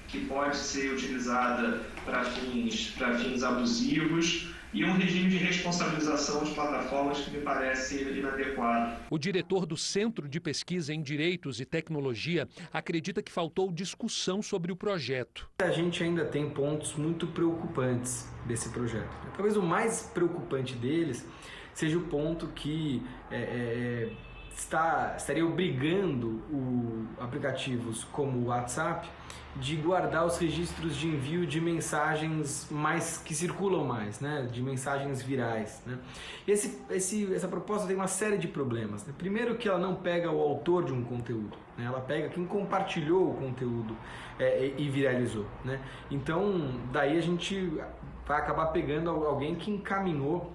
[0.08, 6.50] que pode ser utilizada para fins, para fins abusivos e um regime de responsabilização de
[6.50, 9.00] plataformas que me parece inadequado.
[9.08, 14.70] O diretor do Centro de Pesquisa em Direitos e Tecnologia acredita que faltou discussão sobre
[14.70, 15.48] o projeto.
[15.60, 19.08] A gente ainda tem pontos muito preocupantes desse projeto.
[19.34, 21.26] Talvez o mais preocupante deles
[21.72, 24.12] seja o ponto que é, é,
[24.56, 29.08] está, estaria obrigando o, aplicativos como o WhatsApp
[29.56, 34.46] de guardar os registros de envio de mensagens mais que circulam mais, né?
[34.50, 35.82] de mensagens virais.
[35.86, 35.98] Né?
[36.46, 39.06] Esse, esse, essa proposta tem uma série de problemas.
[39.06, 39.14] Né?
[39.16, 41.86] Primeiro que ela não pega o autor de um conteúdo, né?
[41.86, 43.96] ela pega quem compartilhou o conteúdo
[44.38, 45.46] é, e viralizou.
[45.64, 45.80] Né?
[46.10, 47.72] Então, daí a gente
[48.26, 50.52] vai acabar pegando alguém que encaminhou,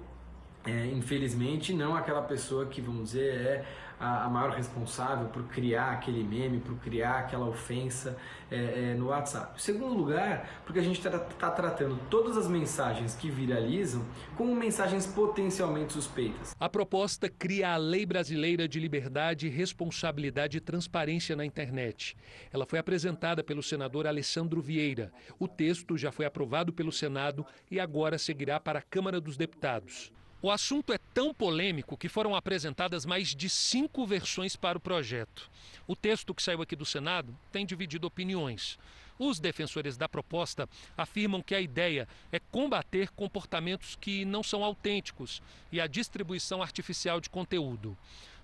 [0.63, 3.65] é, infelizmente, não aquela pessoa que, vamos dizer, é
[4.01, 8.17] a, a maior responsável por criar aquele meme, por criar aquela ofensa
[8.49, 9.61] é, é, no WhatsApp.
[9.61, 14.03] segundo lugar, porque a gente está tá tratando todas as mensagens que viralizam
[14.35, 16.55] como mensagens potencialmente suspeitas.
[16.59, 22.17] A proposta cria a Lei Brasileira de Liberdade, Responsabilidade e Transparência na Internet.
[22.51, 25.11] Ela foi apresentada pelo senador Alessandro Vieira.
[25.39, 30.11] O texto já foi aprovado pelo Senado e agora seguirá para a Câmara dos Deputados.
[30.43, 35.47] O assunto é tão polêmico que foram apresentadas mais de cinco versões para o projeto.
[35.85, 38.79] O texto que saiu aqui do Senado tem dividido opiniões.
[39.19, 45.43] Os defensores da proposta afirmam que a ideia é combater comportamentos que não são autênticos
[45.71, 47.95] e a distribuição artificial de conteúdo.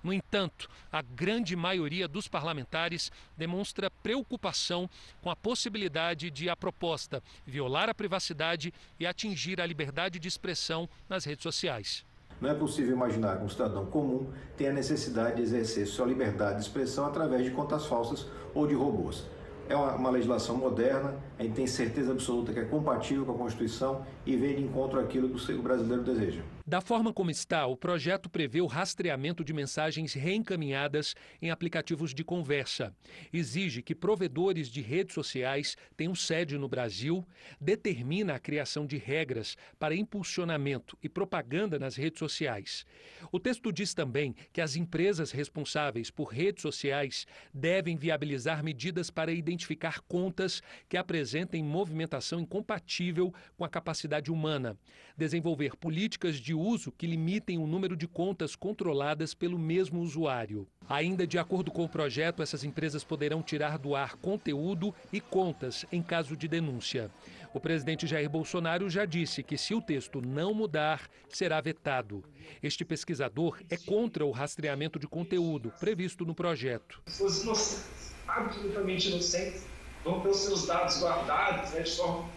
[0.08, 4.90] No entanto, a grande maioria dos parlamentares demonstra preocupação
[5.22, 10.88] com a possibilidade de a proposta violar a privacidade e atingir a liberdade de expressão
[11.10, 12.06] nas redes sociais.
[12.40, 16.62] Não é possível imaginar que um cidadão comum tenha necessidade de exercer sua liberdade de
[16.62, 19.26] expressão através de contas falsas ou de robôs.
[19.68, 24.06] É uma, legislação moderna, a gente tem certeza absoluta que é compatível com a Constituição
[24.28, 26.42] e vem de encontro àquilo que o brasileiro deseja.
[26.66, 32.26] Da forma como está, o projeto prevê o rastreamento de mensagens reencaminhadas em aplicativos de
[32.26, 32.94] conversa.
[33.32, 37.26] Exige que provedores de redes sociais tenham sede no Brasil,
[37.62, 42.86] determina a criação de regras para impulsionamento e propaganda nas redes sociais.
[43.32, 49.32] O texto diz também que as empresas responsáveis por redes sociais devem viabilizar medidas para
[49.32, 54.78] identificar contas que apresentem movimentação incompatível com a capacidade humana,
[55.16, 60.68] desenvolver políticas de uso que limitem o número de contas controladas pelo mesmo usuário.
[60.88, 65.86] Ainda de acordo com o projeto, essas empresas poderão tirar do ar conteúdo e contas
[65.92, 67.12] em caso de denúncia.
[67.54, 72.24] O presidente Jair Bolsonaro já disse que, se o texto não mudar, será vetado.
[72.62, 77.02] Este pesquisador é contra o rastreamento de conteúdo previsto no projeto.
[77.20, 79.66] Inocentes, absolutamente inocentes,
[80.04, 82.30] vão ter os seus dados guardados né, de forma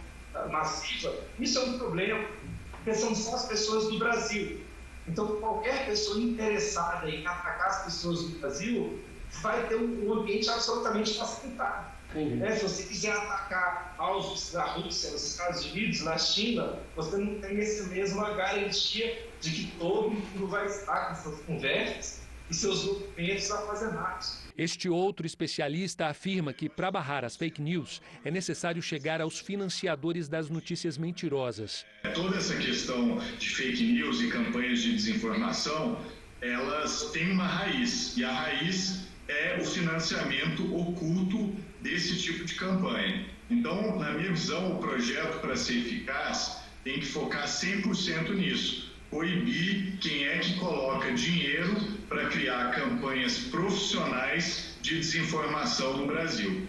[0.49, 1.13] massiva.
[1.39, 2.25] Isso é um problema
[2.71, 4.61] porque são só as pessoas do Brasil.
[5.07, 8.99] Então, qualquer pessoa interessada em atacar as pessoas do Brasil
[9.41, 11.91] vai ter um ambiente absolutamente facilitado.
[12.13, 17.39] É, se você quiser atacar aos da Rússia, nos Estados Unidos, na China, você não
[17.39, 22.83] tem essa mesma garantia de que todo mundo vai estar com suas conversas e seus
[22.83, 24.40] documentos armazenados.
[24.57, 30.27] Este outro especialista afirma que, para barrar as fake news, é necessário chegar aos financiadores
[30.27, 31.85] das notícias mentirosas.
[32.13, 35.99] Toda essa questão de fake news e campanhas de desinformação,
[36.41, 43.25] elas têm uma raiz, e a raiz é o financiamento oculto desse tipo de campanha.
[43.49, 49.97] Então, na minha visão, o projeto, para ser eficaz, tem que focar 100% nisso proibir
[49.99, 51.75] quem é que coloca dinheiro
[52.07, 56.67] para criar campanhas profissionais de desinformação no Brasil.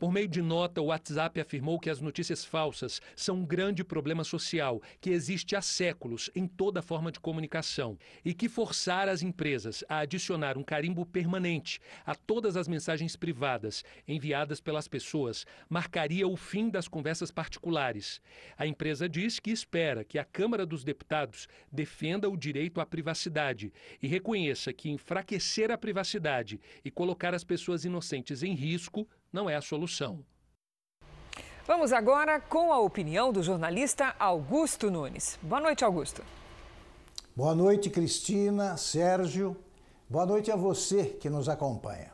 [0.00, 4.24] Por meio de nota, o WhatsApp afirmou que as notícias falsas são um grande problema
[4.24, 9.84] social que existe há séculos em toda forma de comunicação e que forçar as empresas
[9.90, 16.34] a adicionar um carimbo permanente a todas as mensagens privadas enviadas pelas pessoas marcaria o
[16.34, 18.22] fim das conversas particulares.
[18.56, 23.70] A empresa diz que espera que a Câmara dos Deputados defenda o direito à privacidade
[24.02, 29.56] e reconheça que enfraquecer a privacidade e colocar as pessoas inocentes em risco não é
[29.56, 30.24] a solução.
[31.66, 35.38] Vamos agora com a opinião do jornalista Augusto Nunes.
[35.40, 36.24] Boa noite, Augusto.
[37.36, 39.56] Boa noite, Cristina, Sérgio.
[40.08, 42.12] Boa noite a você que nos acompanha.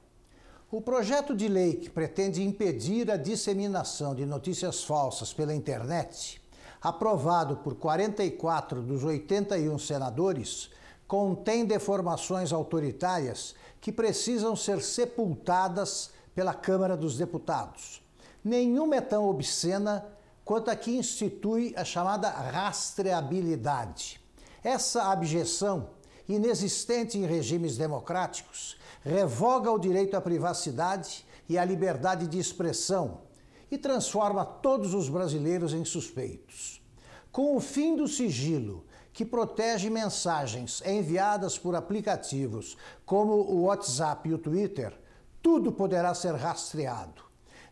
[0.70, 6.42] O projeto de lei que pretende impedir a disseminação de notícias falsas pela internet,
[6.82, 10.70] aprovado por 44 dos 81 senadores,
[11.08, 18.02] contém deformações autoritárias que precisam ser sepultadas pela Câmara dos Deputados.
[18.44, 20.06] Nenhuma é tão obscena
[20.44, 24.20] quanto a que institui a chamada rastreabilidade.
[24.62, 25.88] Essa abjeção,
[26.28, 33.22] inexistente em regimes democráticos, revoga o direito à privacidade e à liberdade de expressão
[33.70, 36.82] e transforma todos os brasileiros em suspeitos.
[37.32, 42.76] Com o fim do sigilo, que protege mensagens enviadas por aplicativos
[43.06, 45.05] como o WhatsApp e o Twitter,
[45.46, 47.22] tudo poderá ser rastreado.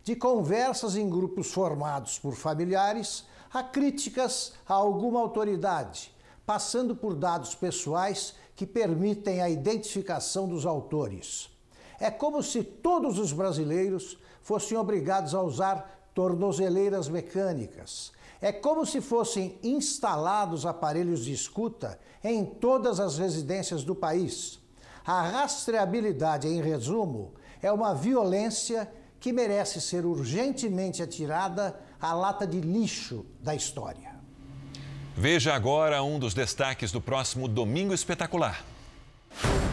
[0.05, 6.15] De conversas em grupos formados por familiares a críticas a alguma autoridade,
[6.47, 11.51] passando por dados pessoais que permitem a identificação dos autores.
[11.99, 18.13] É como se todos os brasileiros fossem obrigados a usar tornozeleiras mecânicas.
[18.41, 24.61] É como se fossem instalados aparelhos de escuta em todas as residências do país.
[25.05, 28.91] A rastreabilidade, em resumo, é uma violência
[29.21, 34.13] que merece ser urgentemente atirada à lata de lixo da história.
[35.17, 38.65] Veja agora um dos destaques do próximo Domingo Espetacular.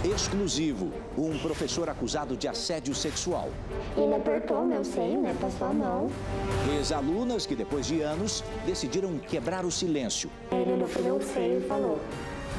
[0.03, 3.49] Exclusivo: um professor acusado de assédio sexual.
[3.95, 5.35] Ele apertou meu seio, né?
[5.39, 6.09] Passou a mão.
[6.77, 10.29] Ex-alunas que, depois de anos, decidiram quebrar o silêncio.
[10.51, 11.99] Ele olhou pro meu seio e falou: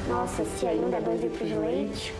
[0.07, 2.13] Nossa, se ainda é dois litros de leite.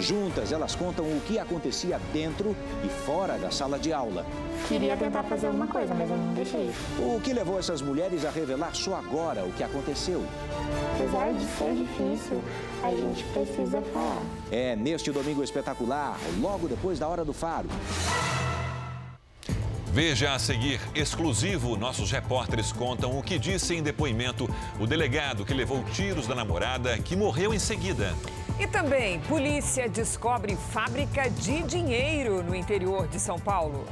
[0.00, 4.24] Juntas, elas contam o que acontecia dentro e fora da sala de aula.
[4.66, 6.70] Queria tentar fazer alguma coisa, mas eu não deixei.
[6.98, 10.24] O que levou essas mulheres a revelar só agora o que aconteceu?
[10.94, 12.42] Apesar de ser difícil,
[12.82, 14.22] a gente precisa falar.
[14.50, 17.68] É neste domingo espetacular, logo depois da hora do faro.
[19.92, 24.48] Veja a seguir, exclusivo, nossos repórteres contam o que disse em depoimento
[24.78, 28.14] o delegado que levou tiros da namorada, que morreu em seguida.
[28.60, 33.86] E também, polícia descobre fábrica de dinheiro no interior de São Paulo.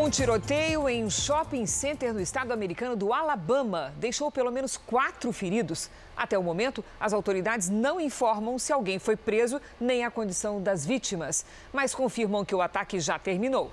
[0.00, 5.30] Um tiroteio em um shopping center no estado americano do Alabama deixou pelo menos quatro
[5.30, 5.90] feridos.
[6.16, 10.86] Até o momento, as autoridades não informam se alguém foi preso nem a condição das
[10.86, 13.70] vítimas, mas confirmam que o ataque já terminou.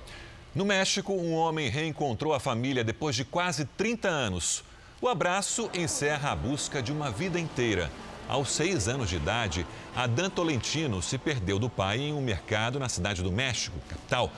[0.53, 4.65] No México, um homem reencontrou a família depois de quase 30 anos.
[5.01, 7.89] O abraço encerra a busca de uma vida inteira.
[8.27, 9.65] Aos seis anos de idade,
[9.95, 14.29] Adan Tolentino se perdeu do pai em um mercado na cidade do México, capital.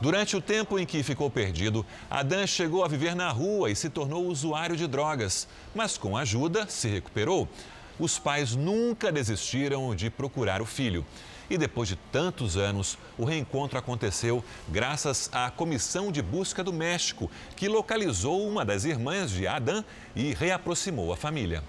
[0.00, 3.88] Durante o tempo em que ficou perdido, Adan chegou a viver na rua e se
[3.88, 7.48] tornou usuário de drogas, mas com ajuda se recuperou.
[7.98, 11.04] Os pais nunca desistiram de procurar o filho.
[11.48, 17.30] E depois de tantos anos, o reencontro aconteceu graças à Comissão de Busca do México,
[17.56, 19.82] que localizou uma das irmãs de Adan
[20.14, 21.62] e reaproximou a família.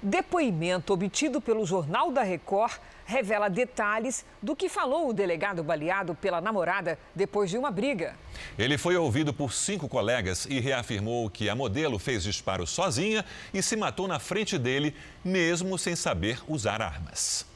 [0.00, 2.74] Depoimento obtido pelo Jornal da Record
[3.06, 8.14] revela detalhes do que falou o delegado baleado pela namorada depois de uma briga.
[8.58, 13.62] Ele foi ouvido por cinco colegas e reafirmou que a modelo fez disparos sozinha e
[13.62, 14.94] se matou na frente dele,
[15.24, 17.55] mesmo sem saber usar armas.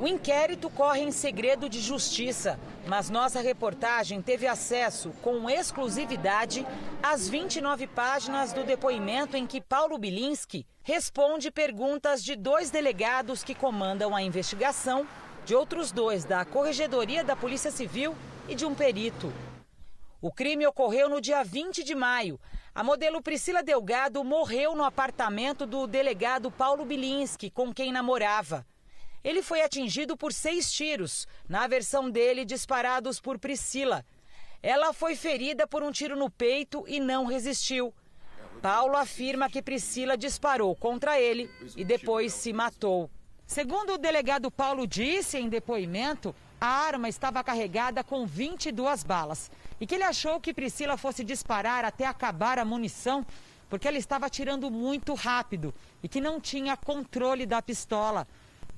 [0.00, 6.64] O inquérito corre em segredo de justiça, mas nossa reportagem teve acesso com exclusividade
[7.02, 13.56] às 29 páginas do depoimento em que Paulo Bilinski responde perguntas de dois delegados que
[13.56, 15.04] comandam a investigação,
[15.44, 18.14] de outros dois da Corregedoria da Polícia Civil
[18.48, 19.32] e de um perito.
[20.20, 22.38] O crime ocorreu no dia 20 de maio.
[22.72, 28.64] A modelo Priscila Delgado morreu no apartamento do delegado Paulo Bilinski, com quem namorava.
[29.22, 34.04] Ele foi atingido por seis tiros, na versão dele disparados por Priscila.
[34.62, 37.92] Ela foi ferida por um tiro no peito e não resistiu.
[38.60, 43.08] Paulo afirma que Priscila disparou contra ele e depois se matou.
[43.46, 49.50] Segundo o delegado Paulo disse em depoimento, a arma estava carregada com 22 balas
[49.80, 53.24] e que ele achou que Priscila fosse disparar até acabar a munição
[53.70, 58.26] porque ela estava atirando muito rápido e que não tinha controle da pistola.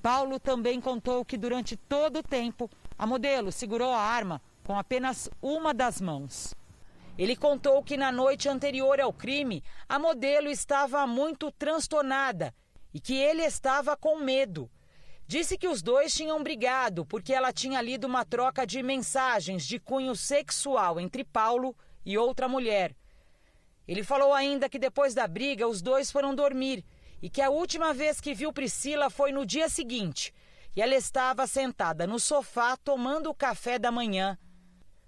[0.03, 5.29] Paulo também contou que durante todo o tempo a modelo segurou a arma com apenas
[5.43, 6.55] uma das mãos.
[7.19, 12.55] Ele contou que na noite anterior ao crime, a modelo estava muito transtornada
[12.95, 14.71] e que ele estava com medo.
[15.27, 19.79] Disse que os dois tinham brigado porque ela tinha lido uma troca de mensagens de
[19.79, 21.77] cunho sexual entre Paulo
[22.07, 22.97] e outra mulher.
[23.87, 26.85] Ele falou ainda que depois da briga os dois foram dormir
[27.23, 30.33] e que a última vez que viu Priscila foi no dia seguinte
[30.75, 34.39] e ela estava sentada no sofá tomando o café da manhã.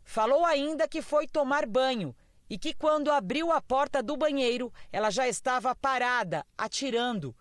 [0.04, 2.14] Falou ainda que foi tomar banho
[2.50, 7.34] e que quando abriu a porta do banheiro ela já estava parada, atirando.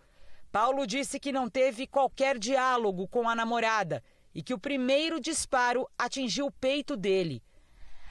[0.52, 4.04] Paulo disse que não teve qualquer diálogo com a namorada
[4.34, 7.44] e que o primeiro disparo atingiu o peito dele.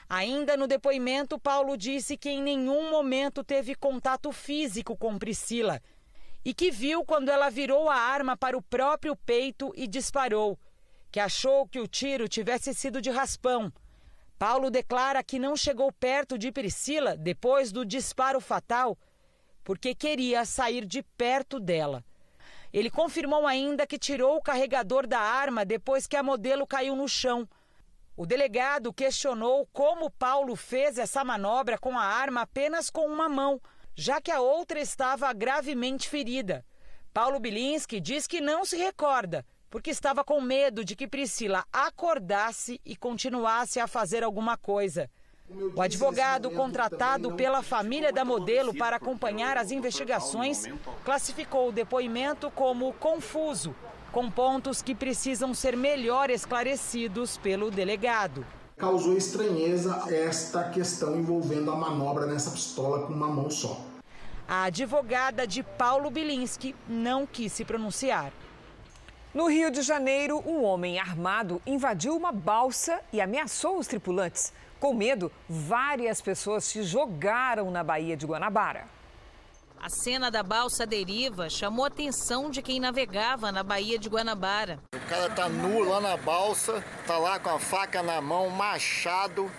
[0.09, 5.81] Ainda no depoimento, Paulo disse que em nenhum momento teve contato físico com Priscila
[6.43, 10.57] e que viu quando ela virou a arma para o próprio peito e disparou,
[11.11, 13.71] que achou que o tiro tivesse sido de raspão.
[14.39, 18.97] Paulo declara que não chegou perto de Priscila depois do disparo fatal
[19.63, 22.03] porque queria sair de perto dela.
[22.73, 27.07] Ele confirmou ainda que tirou o carregador da arma depois que a modelo caiu no
[27.07, 27.47] chão.
[28.15, 33.61] O delegado questionou como Paulo fez essa manobra com a arma apenas com uma mão,
[34.01, 36.65] já que a outra estava gravemente ferida.
[37.13, 42.81] Paulo Bilinski diz que não se recorda, porque estava com medo de que Priscila acordasse
[42.83, 45.07] e continuasse a fazer alguma coisa.
[45.75, 50.63] O advogado contratado pela família da modelo para acompanhar as investigações
[51.05, 53.75] classificou o depoimento como confuso,
[54.11, 58.43] com pontos que precisam ser melhor esclarecidos pelo delegado.
[58.77, 63.90] Causou estranheza esta questão envolvendo a manobra nessa pistola com uma mão só.
[64.47, 68.31] A advogada de Paulo Bilinski não quis se pronunciar.
[69.33, 74.51] No Rio de Janeiro, um homem armado invadiu uma balsa e ameaçou os tripulantes.
[74.77, 78.85] Com medo, várias pessoas se jogaram na Baía de Guanabara.
[79.79, 84.79] A cena da balsa deriva chamou a atenção de quem navegava na Baía de Guanabara.
[84.93, 89.49] O cara tá nu lá na balsa, tá lá com a faca na mão, machado,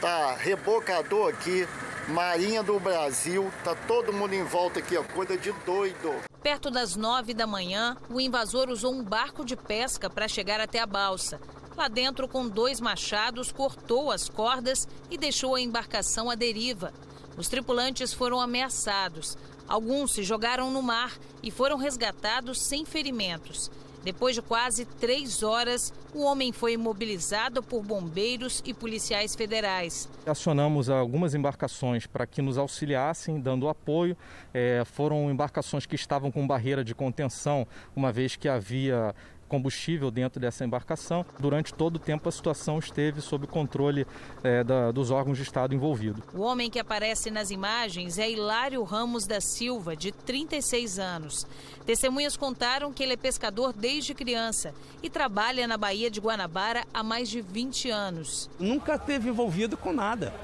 [0.00, 1.66] tá rebocador aqui,
[2.08, 6.14] Marinha do Brasil, tá todo mundo em volta aqui, ó, coisa de doido.
[6.42, 10.80] Perto das nove da manhã, o invasor usou um barco de pesca para chegar até
[10.80, 11.40] a balsa.
[11.74, 16.92] Lá dentro, com dois machados, cortou as cordas e deixou a embarcação à deriva.
[17.38, 19.38] Os tripulantes foram ameaçados.
[19.66, 23.70] Alguns se jogaram no mar e foram resgatados sem ferimentos.
[24.04, 30.06] Depois de quase três horas, o homem foi imobilizado por bombeiros e policiais federais.
[30.26, 34.14] Acionamos algumas embarcações para que nos auxiliassem, dando apoio.
[34.52, 39.14] É, foram embarcações que estavam com barreira de contenção, uma vez que havia
[39.54, 41.24] combustível dentro dessa embarcação.
[41.38, 44.04] Durante todo o tempo, a situação esteve sob controle
[44.42, 46.24] é, da, dos órgãos de Estado envolvidos.
[46.34, 51.46] O homem que aparece nas imagens é Hilário Ramos da Silva, de 36 anos.
[51.86, 57.04] Testemunhas contaram que ele é pescador desde criança e trabalha na Baía de Guanabara há
[57.04, 58.50] mais de 20 anos.
[58.58, 60.34] Nunca teve envolvido com nada,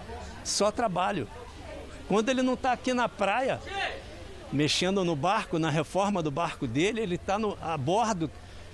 [0.44, 1.26] só trabalho.
[2.06, 3.60] Quando ele não está aqui na praia,
[4.52, 8.30] mexendo no barco, na reforma do barco dele, ele está a bordo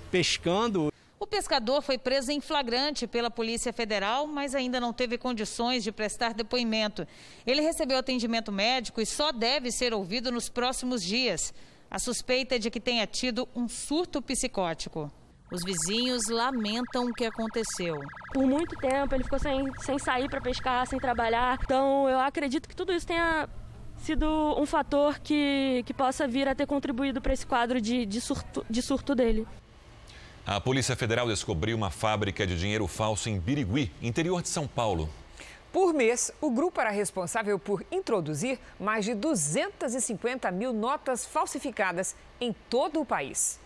[0.07, 0.91] pescando.
[1.19, 5.91] O pescador foi preso em flagrante pela Polícia Federal, mas ainda não teve condições de
[5.91, 7.07] prestar depoimento.
[7.45, 11.53] Ele recebeu atendimento médico e só deve ser ouvido nos próximos dias.
[11.89, 15.11] A suspeita é de que tenha tido um surto psicótico.
[15.51, 17.95] Os vizinhos lamentam o que aconteceu.
[18.33, 21.57] Por muito tempo ele ficou sem, sem sair para pescar, sem trabalhar.
[21.63, 23.47] Então eu acredito que tudo isso tenha
[23.97, 24.27] sido
[24.59, 28.65] um fator que, que possa vir a ter contribuído para esse quadro de, de, surto,
[28.69, 29.47] de surto dele.
[30.49, 35.09] A Polícia Federal descobriu uma fábrica de dinheiro falso em Birigui, interior de São Paulo.
[35.73, 42.55] Por mês, o grupo era responsável por introduzir mais de 250 mil notas falsificadas em
[42.69, 43.59] todo o país.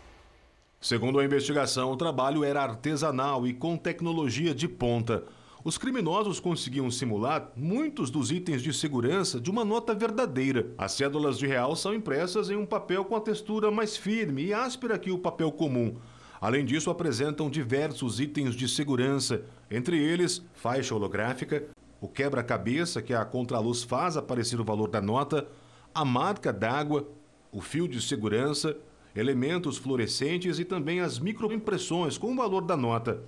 [0.82, 5.23] Segundo a investigação, o trabalho era artesanal e com tecnologia de ponta.
[5.63, 10.71] Os criminosos conseguiam simular muitos dos itens de segurança de uma nota verdadeira.
[10.79, 14.51] As cédulas de real são impressas em um papel com a textura mais firme e
[14.51, 15.95] áspera que o papel comum.
[16.41, 21.67] Além disso, apresentam diversos itens de segurança, entre eles faixa holográfica,
[22.01, 25.47] o quebra-cabeça que a contraluz faz aparecer o valor da nota,
[25.93, 27.07] a marca d'água,
[27.51, 28.75] o fio de segurança,
[29.15, 33.21] elementos fluorescentes e também as microimpressões com o valor da nota.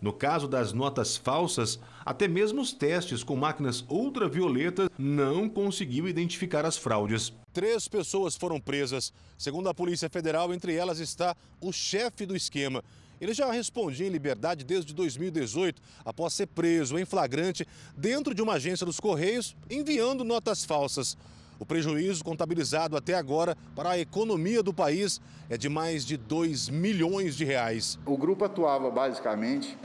[0.00, 6.64] No caso das notas falsas, até mesmo os testes com máquinas ultravioletas não conseguiu identificar
[6.64, 7.32] as fraudes.
[7.52, 9.12] Três pessoas foram presas.
[9.36, 12.82] Segundo a Polícia Federal, entre elas está o chefe do esquema.
[13.20, 18.54] Ele já respondia em liberdade desde 2018, após ser preso em flagrante dentro de uma
[18.54, 21.18] agência dos Correios, enviando notas falsas.
[21.60, 26.70] O prejuízo contabilizado até agora para a economia do país é de mais de 2
[26.70, 27.98] milhões de reais.
[28.06, 29.76] O grupo atuava basicamente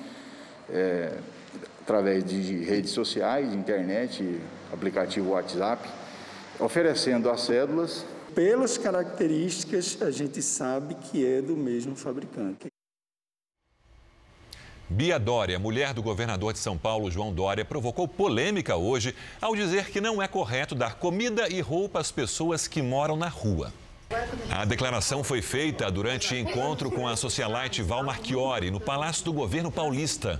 [0.69, 1.17] é,
[1.82, 4.39] através de redes sociais, internet,
[4.71, 5.86] aplicativo WhatsApp,
[6.61, 8.05] oferecendo as cédulas.
[8.34, 12.67] Pelas características, a gente sabe que é do mesmo fabricante.
[14.88, 19.89] Bia Dória, mulher do governador de São Paulo, João Dória, provocou polêmica hoje ao dizer
[19.89, 23.73] que não é correto dar comida e roupa às pessoas que moram na rua.
[24.51, 29.71] A declaração foi feita durante encontro com a socialite Val Marchiori, no Palácio do Governo
[29.71, 30.39] Paulista.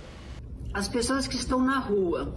[0.72, 2.32] As pessoas que estão na rua,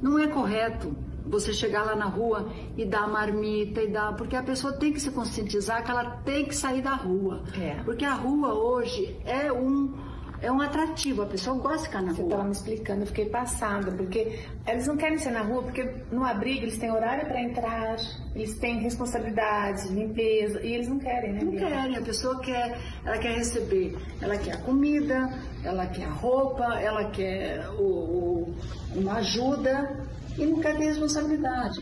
[0.00, 4.14] não é correto você chegar lá na rua e dar marmita e dar.
[4.16, 7.42] Porque a pessoa tem que se conscientizar que ela tem que sair da rua.
[7.60, 7.82] É.
[7.82, 10.13] Porque a rua hoje é um
[10.44, 12.28] é um atrativo, a pessoa gosta de ficar na Você rua.
[12.30, 15.82] estava me explicando, eu fiquei passada, porque eles não querem ser na rua, porque
[16.12, 17.96] no abrigo eles têm horário para entrar,
[18.34, 21.40] eles têm responsabilidade, limpeza, e eles não querem, né?
[21.42, 21.66] Não Bia?
[21.66, 25.28] querem, a pessoa quer, ela quer receber, ela quer a comida,
[25.64, 28.54] ela quer a roupa, ela quer o, o-
[28.94, 30.06] uma ajuda
[30.38, 31.80] e não quer ter responsabilidade.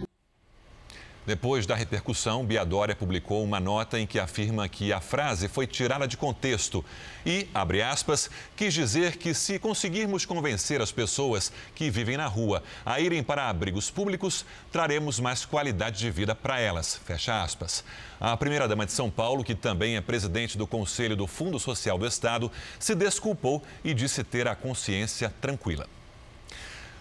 [1.24, 5.68] Depois da repercussão, Bia Dória publicou uma nota em que afirma que a frase foi
[5.68, 6.84] tirada de contexto
[7.24, 12.60] e, abre aspas, quis dizer que se conseguirmos convencer as pessoas que vivem na rua
[12.84, 17.84] a irem para abrigos públicos, traremos mais qualidade de vida para elas, fecha aspas.
[18.18, 22.06] A primeira-dama de São Paulo, que também é presidente do Conselho do Fundo Social do
[22.06, 22.50] Estado,
[22.80, 25.86] se desculpou e disse ter a consciência tranquila.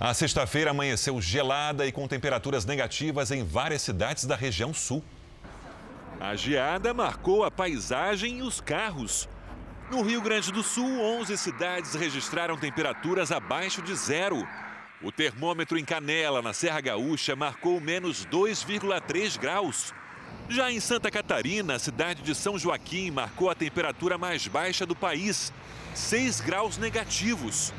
[0.04, 5.04] A sexta-feira amanheceu gelada e com temperaturas negativas em várias cidades da região sul.
[6.20, 9.30] A geada marcou a paisagem e os carros.
[9.91, 14.43] No Rio Grande do Sul, 11 cidades registraram temperaturas abaixo de zero.
[15.04, 19.93] O termômetro em Canela, na Serra Gaúcha, marcou menos 2,3 graus.
[20.49, 24.95] Já em Santa Catarina, a cidade de São Joaquim marcou a temperatura mais baixa do
[24.95, 25.54] país,
[25.93, 27.72] 6 graus negativos.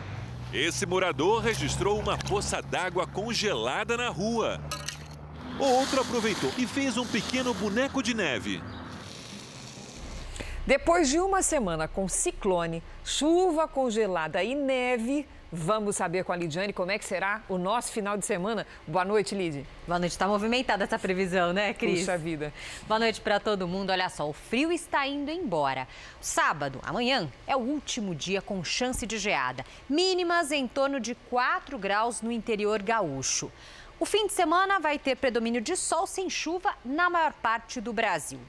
[0.52, 4.60] Esse morador registrou uma poça d'água congelada na rua.
[5.58, 8.62] Outro aproveitou e fez um pequeno boneco de neve.
[10.66, 16.72] Depois de uma semana com ciclone, chuva congelada e neve, vamos saber com a Lidiane
[16.72, 18.66] como é que será o nosso final de semana.
[18.86, 19.66] Boa noite, Lid.
[19.86, 20.12] Boa noite.
[20.12, 22.00] Está movimentada essa previsão, né, Cris?
[22.00, 22.52] Puxa vida.
[22.88, 23.90] Boa noite para todo mundo.
[23.90, 25.86] Olha só, o frio está indo embora.
[26.20, 29.64] Sábado, amanhã, é o último dia com chance de geada.
[29.88, 33.52] Mínimas em torno de 4 graus no interior gaúcho.
[34.00, 37.92] O fim de semana vai ter predomínio de sol sem chuva na maior parte do
[37.92, 38.40] Brasil.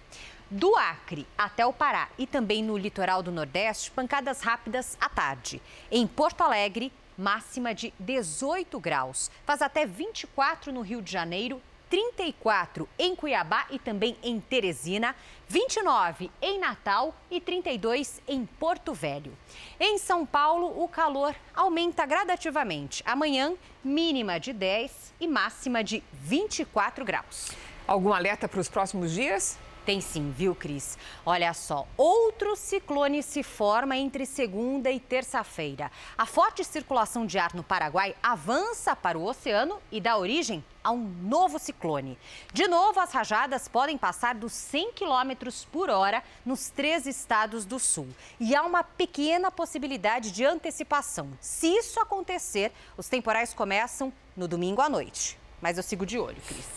[0.54, 5.60] Do Acre até o Pará e também no litoral do Nordeste, pancadas rápidas à tarde.
[5.91, 9.32] Em Porto Alegre, máxima de 18 graus.
[9.47, 15.16] Faz até 24 no Rio de Janeiro, 34 em Cuiabá e também em Teresina,
[15.49, 19.36] 29 em Natal e 32 em Porto Velho.
[19.80, 23.01] Em São Paulo, o calor aumenta gradativamente.
[23.08, 27.49] Amanhã, mínima de 10 e máxima de 24 graus.
[27.88, 29.58] Algum alerta para os próximos dias?
[29.86, 30.97] Tem sim, viu, Cris?
[31.25, 35.91] Olha só, outro ciclone se forma entre segunda e terça-feira.
[36.17, 40.91] A forte circulação de ar no Paraguai avança para o oceano e dá origem a
[40.91, 42.17] um novo ciclone.
[42.53, 47.77] De novo, as rajadas podem passar dos 100 km por hora nos três estados do
[47.77, 48.07] sul.
[48.39, 51.29] E há uma pequena possibilidade de antecipação.
[51.41, 55.38] Se isso acontecer, os temporais começam no domingo à noite.
[55.61, 56.67] Mas eu sigo de olho, Cris.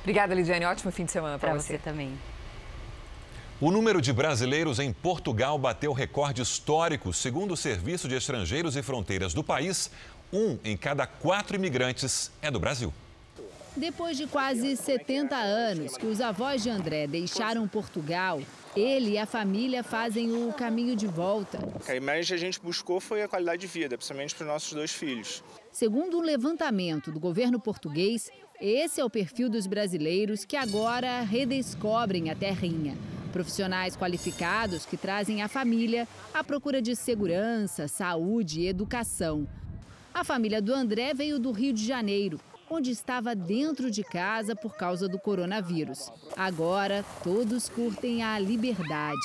[0.00, 0.64] Obrigada, Lidiane.
[0.64, 1.74] Ótimo fim de semana para Para você.
[1.74, 2.18] você também.
[3.62, 7.12] O número de brasileiros em Portugal bateu recorde histórico.
[7.12, 9.90] Segundo o Serviço de Estrangeiros e Fronteiras do país,
[10.32, 12.90] um em cada quatro imigrantes é do Brasil.
[13.76, 18.40] Depois de quase 70 anos que os avós de André deixaram Portugal,
[18.74, 21.58] ele e a família fazem o caminho de volta.
[21.58, 24.72] O que mais a gente buscou foi a qualidade de vida, principalmente para os nossos
[24.72, 25.44] dois filhos.
[25.70, 28.30] Segundo um levantamento do governo português,
[28.60, 32.96] esse é o perfil dos brasileiros que agora redescobrem a terrinha.
[33.32, 39.48] Profissionais qualificados que trazem a família à procura de segurança, saúde e educação.
[40.12, 42.38] A família do André veio do Rio de Janeiro,
[42.68, 46.10] onde estava dentro de casa por causa do coronavírus.
[46.36, 49.18] Agora, todos curtem a liberdade.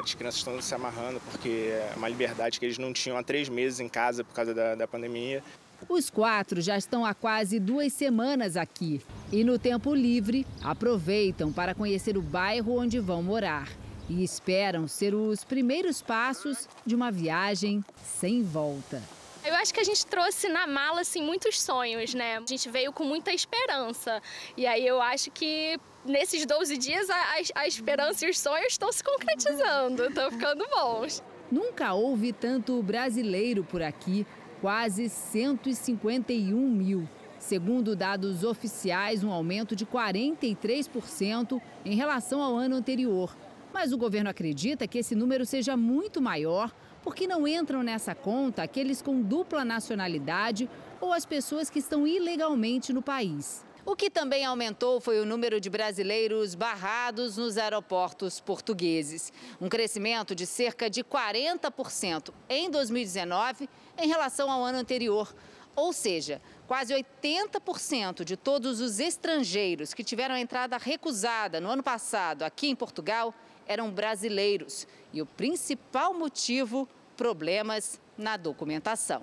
[0.00, 3.48] As crianças estão se amarrando porque é uma liberdade que eles não tinham há três
[3.48, 5.42] meses em casa por causa da, da pandemia.
[5.88, 11.74] Os quatro já estão há quase duas semanas aqui e, no tempo livre, aproveitam para
[11.74, 13.68] conhecer o bairro onde vão morar
[14.08, 19.02] e esperam ser os primeiros passos de uma viagem sem volta.
[19.44, 22.36] Eu acho que a gente trouxe na mala assim muitos sonhos, né?
[22.36, 24.22] A gente veio com muita esperança.
[24.56, 28.72] E aí eu acho que nesses 12 dias a, a, a esperança e os sonhos
[28.72, 31.22] estão se concretizando, estão ficando bons.
[31.50, 34.26] Nunca houve tanto brasileiro por aqui,
[34.62, 37.08] quase 151 mil.
[37.36, 43.36] Segundo dados oficiais, um aumento de 43% em relação ao ano anterior.
[43.74, 48.62] Mas o governo acredita que esse número seja muito maior porque não entram nessa conta
[48.62, 53.64] aqueles com dupla nacionalidade ou as pessoas que estão ilegalmente no país.
[53.84, 59.32] O que também aumentou foi o número de brasileiros barrados nos aeroportos portugueses.
[59.60, 65.34] Um crescimento de cerca de 40% em 2019 em relação ao ano anterior.
[65.74, 71.82] Ou seja, quase 80% de todos os estrangeiros que tiveram a entrada recusada no ano
[71.82, 73.34] passado aqui em Portugal
[73.66, 74.86] eram brasileiros.
[75.12, 79.22] E o principal motivo, problemas na documentação.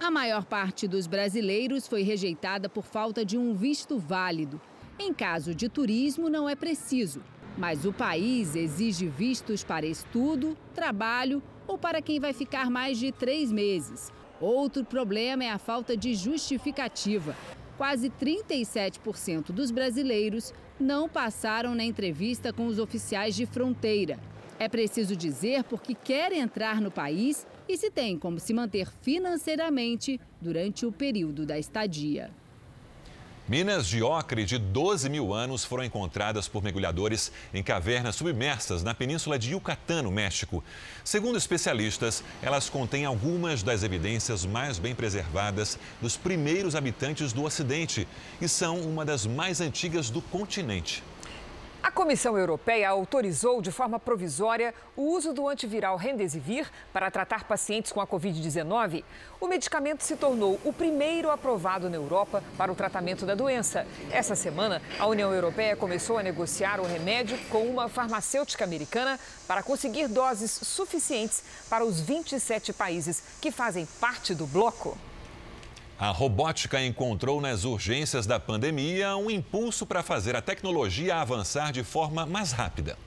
[0.00, 4.60] A maior parte dos brasileiros foi rejeitada por falta de um visto válido.
[4.98, 7.22] Em caso de turismo, não é preciso,
[7.56, 13.12] mas o país exige vistos para estudo, trabalho ou para quem vai ficar mais de
[13.12, 14.12] três meses.
[14.40, 17.36] Outro problema é a falta de justificativa.
[17.76, 24.18] Quase 37% dos brasileiros não passaram na entrevista com os oficiais de fronteira.
[24.58, 30.20] É preciso dizer porque quer entrar no país e se tem como se manter financeiramente
[30.40, 32.30] durante o período da estadia.
[33.46, 38.94] Minas de ocre de 12 mil anos foram encontradas por mergulhadores em cavernas submersas na
[38.94, 40.64] península de Yucatán, no México.
[41.04, 48.08] Segundo especialistas, elas contêm algumas das evidências mais bem preservadas dos primeiros habitantes do Ocidente
[48.40, 51.02] e são uma das mais antigas do continente.
[51.84, 57.92] A Comissão Europeia autorizou de forma provisória o uso do antiviral Remdesivir para tratar pacientes
[57.92, 59.04] com a Covid-19.
[59.38, 63.86] O medicamento se tornou o primeiro aprovado na Europa para o tratamento da doença.
[64.10, 69.62] Essa semana, a União Europeia começou a negociar o remédio com uma farmacêutica americana para
[69.62, 74.96] conseguir doses suficientes para os 27 países que fazem parte do bloco.
[75.98, 81.84] A robótica encontrou nas urgências da pandemia um impulso para fazer a tecnologia avançar de
[81.84, 82.98] forma mais rápida.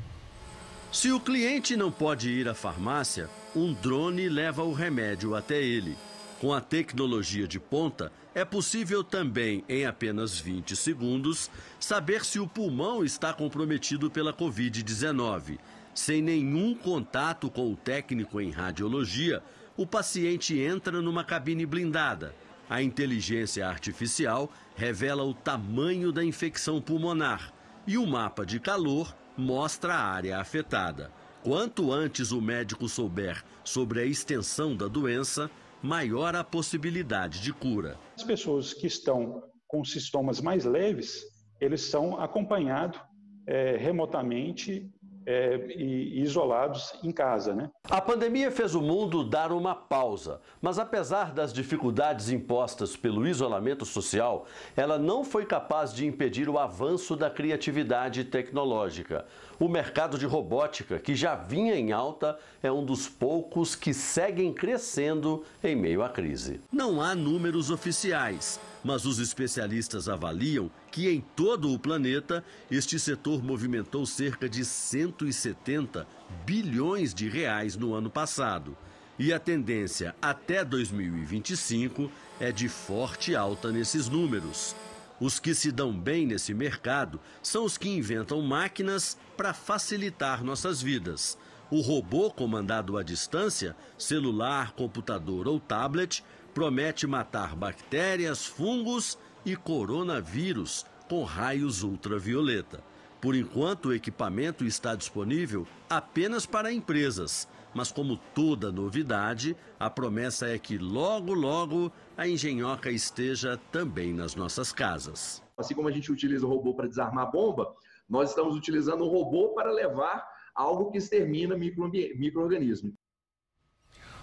[0.89, 5.97] Se o cliente não pode ir à farmácia, um drone leva o remédio até ele.
[6.39, 12.47] Com a tecnologia de ponta, é possível também, em apenas 20 segundos, saber se o
[12.47, 15.59] pulmão está comprometido pela Covid-19.
[15.93, 19.43] Sem nenhum contato com o técnico em radiologia,
[19.75, 22.33] o paciente entra numa cabine blindada
[22.70, 27.53] a inteligência artificial revela o tamanho da infecção pulmonar
[27.86, 31.11] e o mapa de calor mostra a área afetada.
[31.43, 35.49] Quanto antes o médico souber sobre a extensão da doença,
[35.82, 37.97] maior a possibilidade de cura.
[38.15, 41.22] As pessoas que estão com sintomas mais leves,
[41.61, 42.99] eles são acompanhados
[43.47, 44.91] é, remotamente
[45.28, 47.53] é, e isolados em casa.
[47.53, 47.69] Né?
[47.89, 53.86] A pandemia fez o mundo dar uma pausa, mas apesar das dificuldades impostas pelo isolamento
[53.86, 59.25] social, ela não foi capaz de impedir o avanço da criatividade tecnológica.
[59.59, 64.53] O mercado de robótica, que já vinha em alta, é um dos poucos que seguem
[64.53, 66.61] crescendo em meio à crise.
[66.71, 73.43] Não há números oficiais mas os especialistas avaliam que em todo o planeta este setor
[73.43, 76.07] movimentou cerca de 170
[76.45, 78.78] bilhões de reais no ano passado.
[79.19, 84.75] E a tendência até 2025 é de forte alta nesses números.
[85.19, 90.82] Os que se dão bem nesse mercado são os que inventam máquinas para facilitar nossas
[90.82, 91.38] vidas.
[91.69, 96.23] O robô comandado à distância, celular, computador ou tablet,
[96.57, 102.83] promete matar bactérias, fungos e coronavírus com raios ultravioleta.
[103.21, 110.47] Por enquanto, o equipamento está disponível apenas para empresas, mas como toda novidade, a promessa
[110.47, 115.43] é que logo, logo a engenhoca esteja também nas nossas casas.
[115.55, 117.71] Assim como a gente utiliza o robô para desarmar bomba,
[118.09, 122.95] nós estamos utilizando o robô para levar algo que extermina micro-organismos.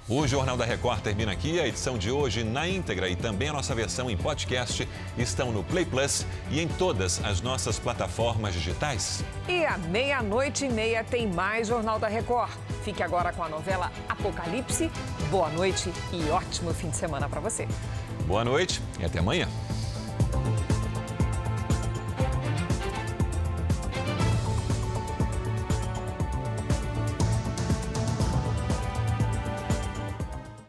[0.06, 1.58] O Jornal da Record termina aqui.
[1.58, 4.86] A edição de hoje na íntegra e também a nossa versão em podcast
[5.16, 9.24] estão no Play Plus e em todas as nossas plataformas digitais.
[9.48, 12.50] E à meia-noite e meia tem mais Jornal da Record.
[12.84, 14.90] Fique agora com a novela Apocalipse.
[15.30, 17.66] Boa noite e ótimo fim de semana para você.
[18.26, 19.48] Boa noite e até amanhã.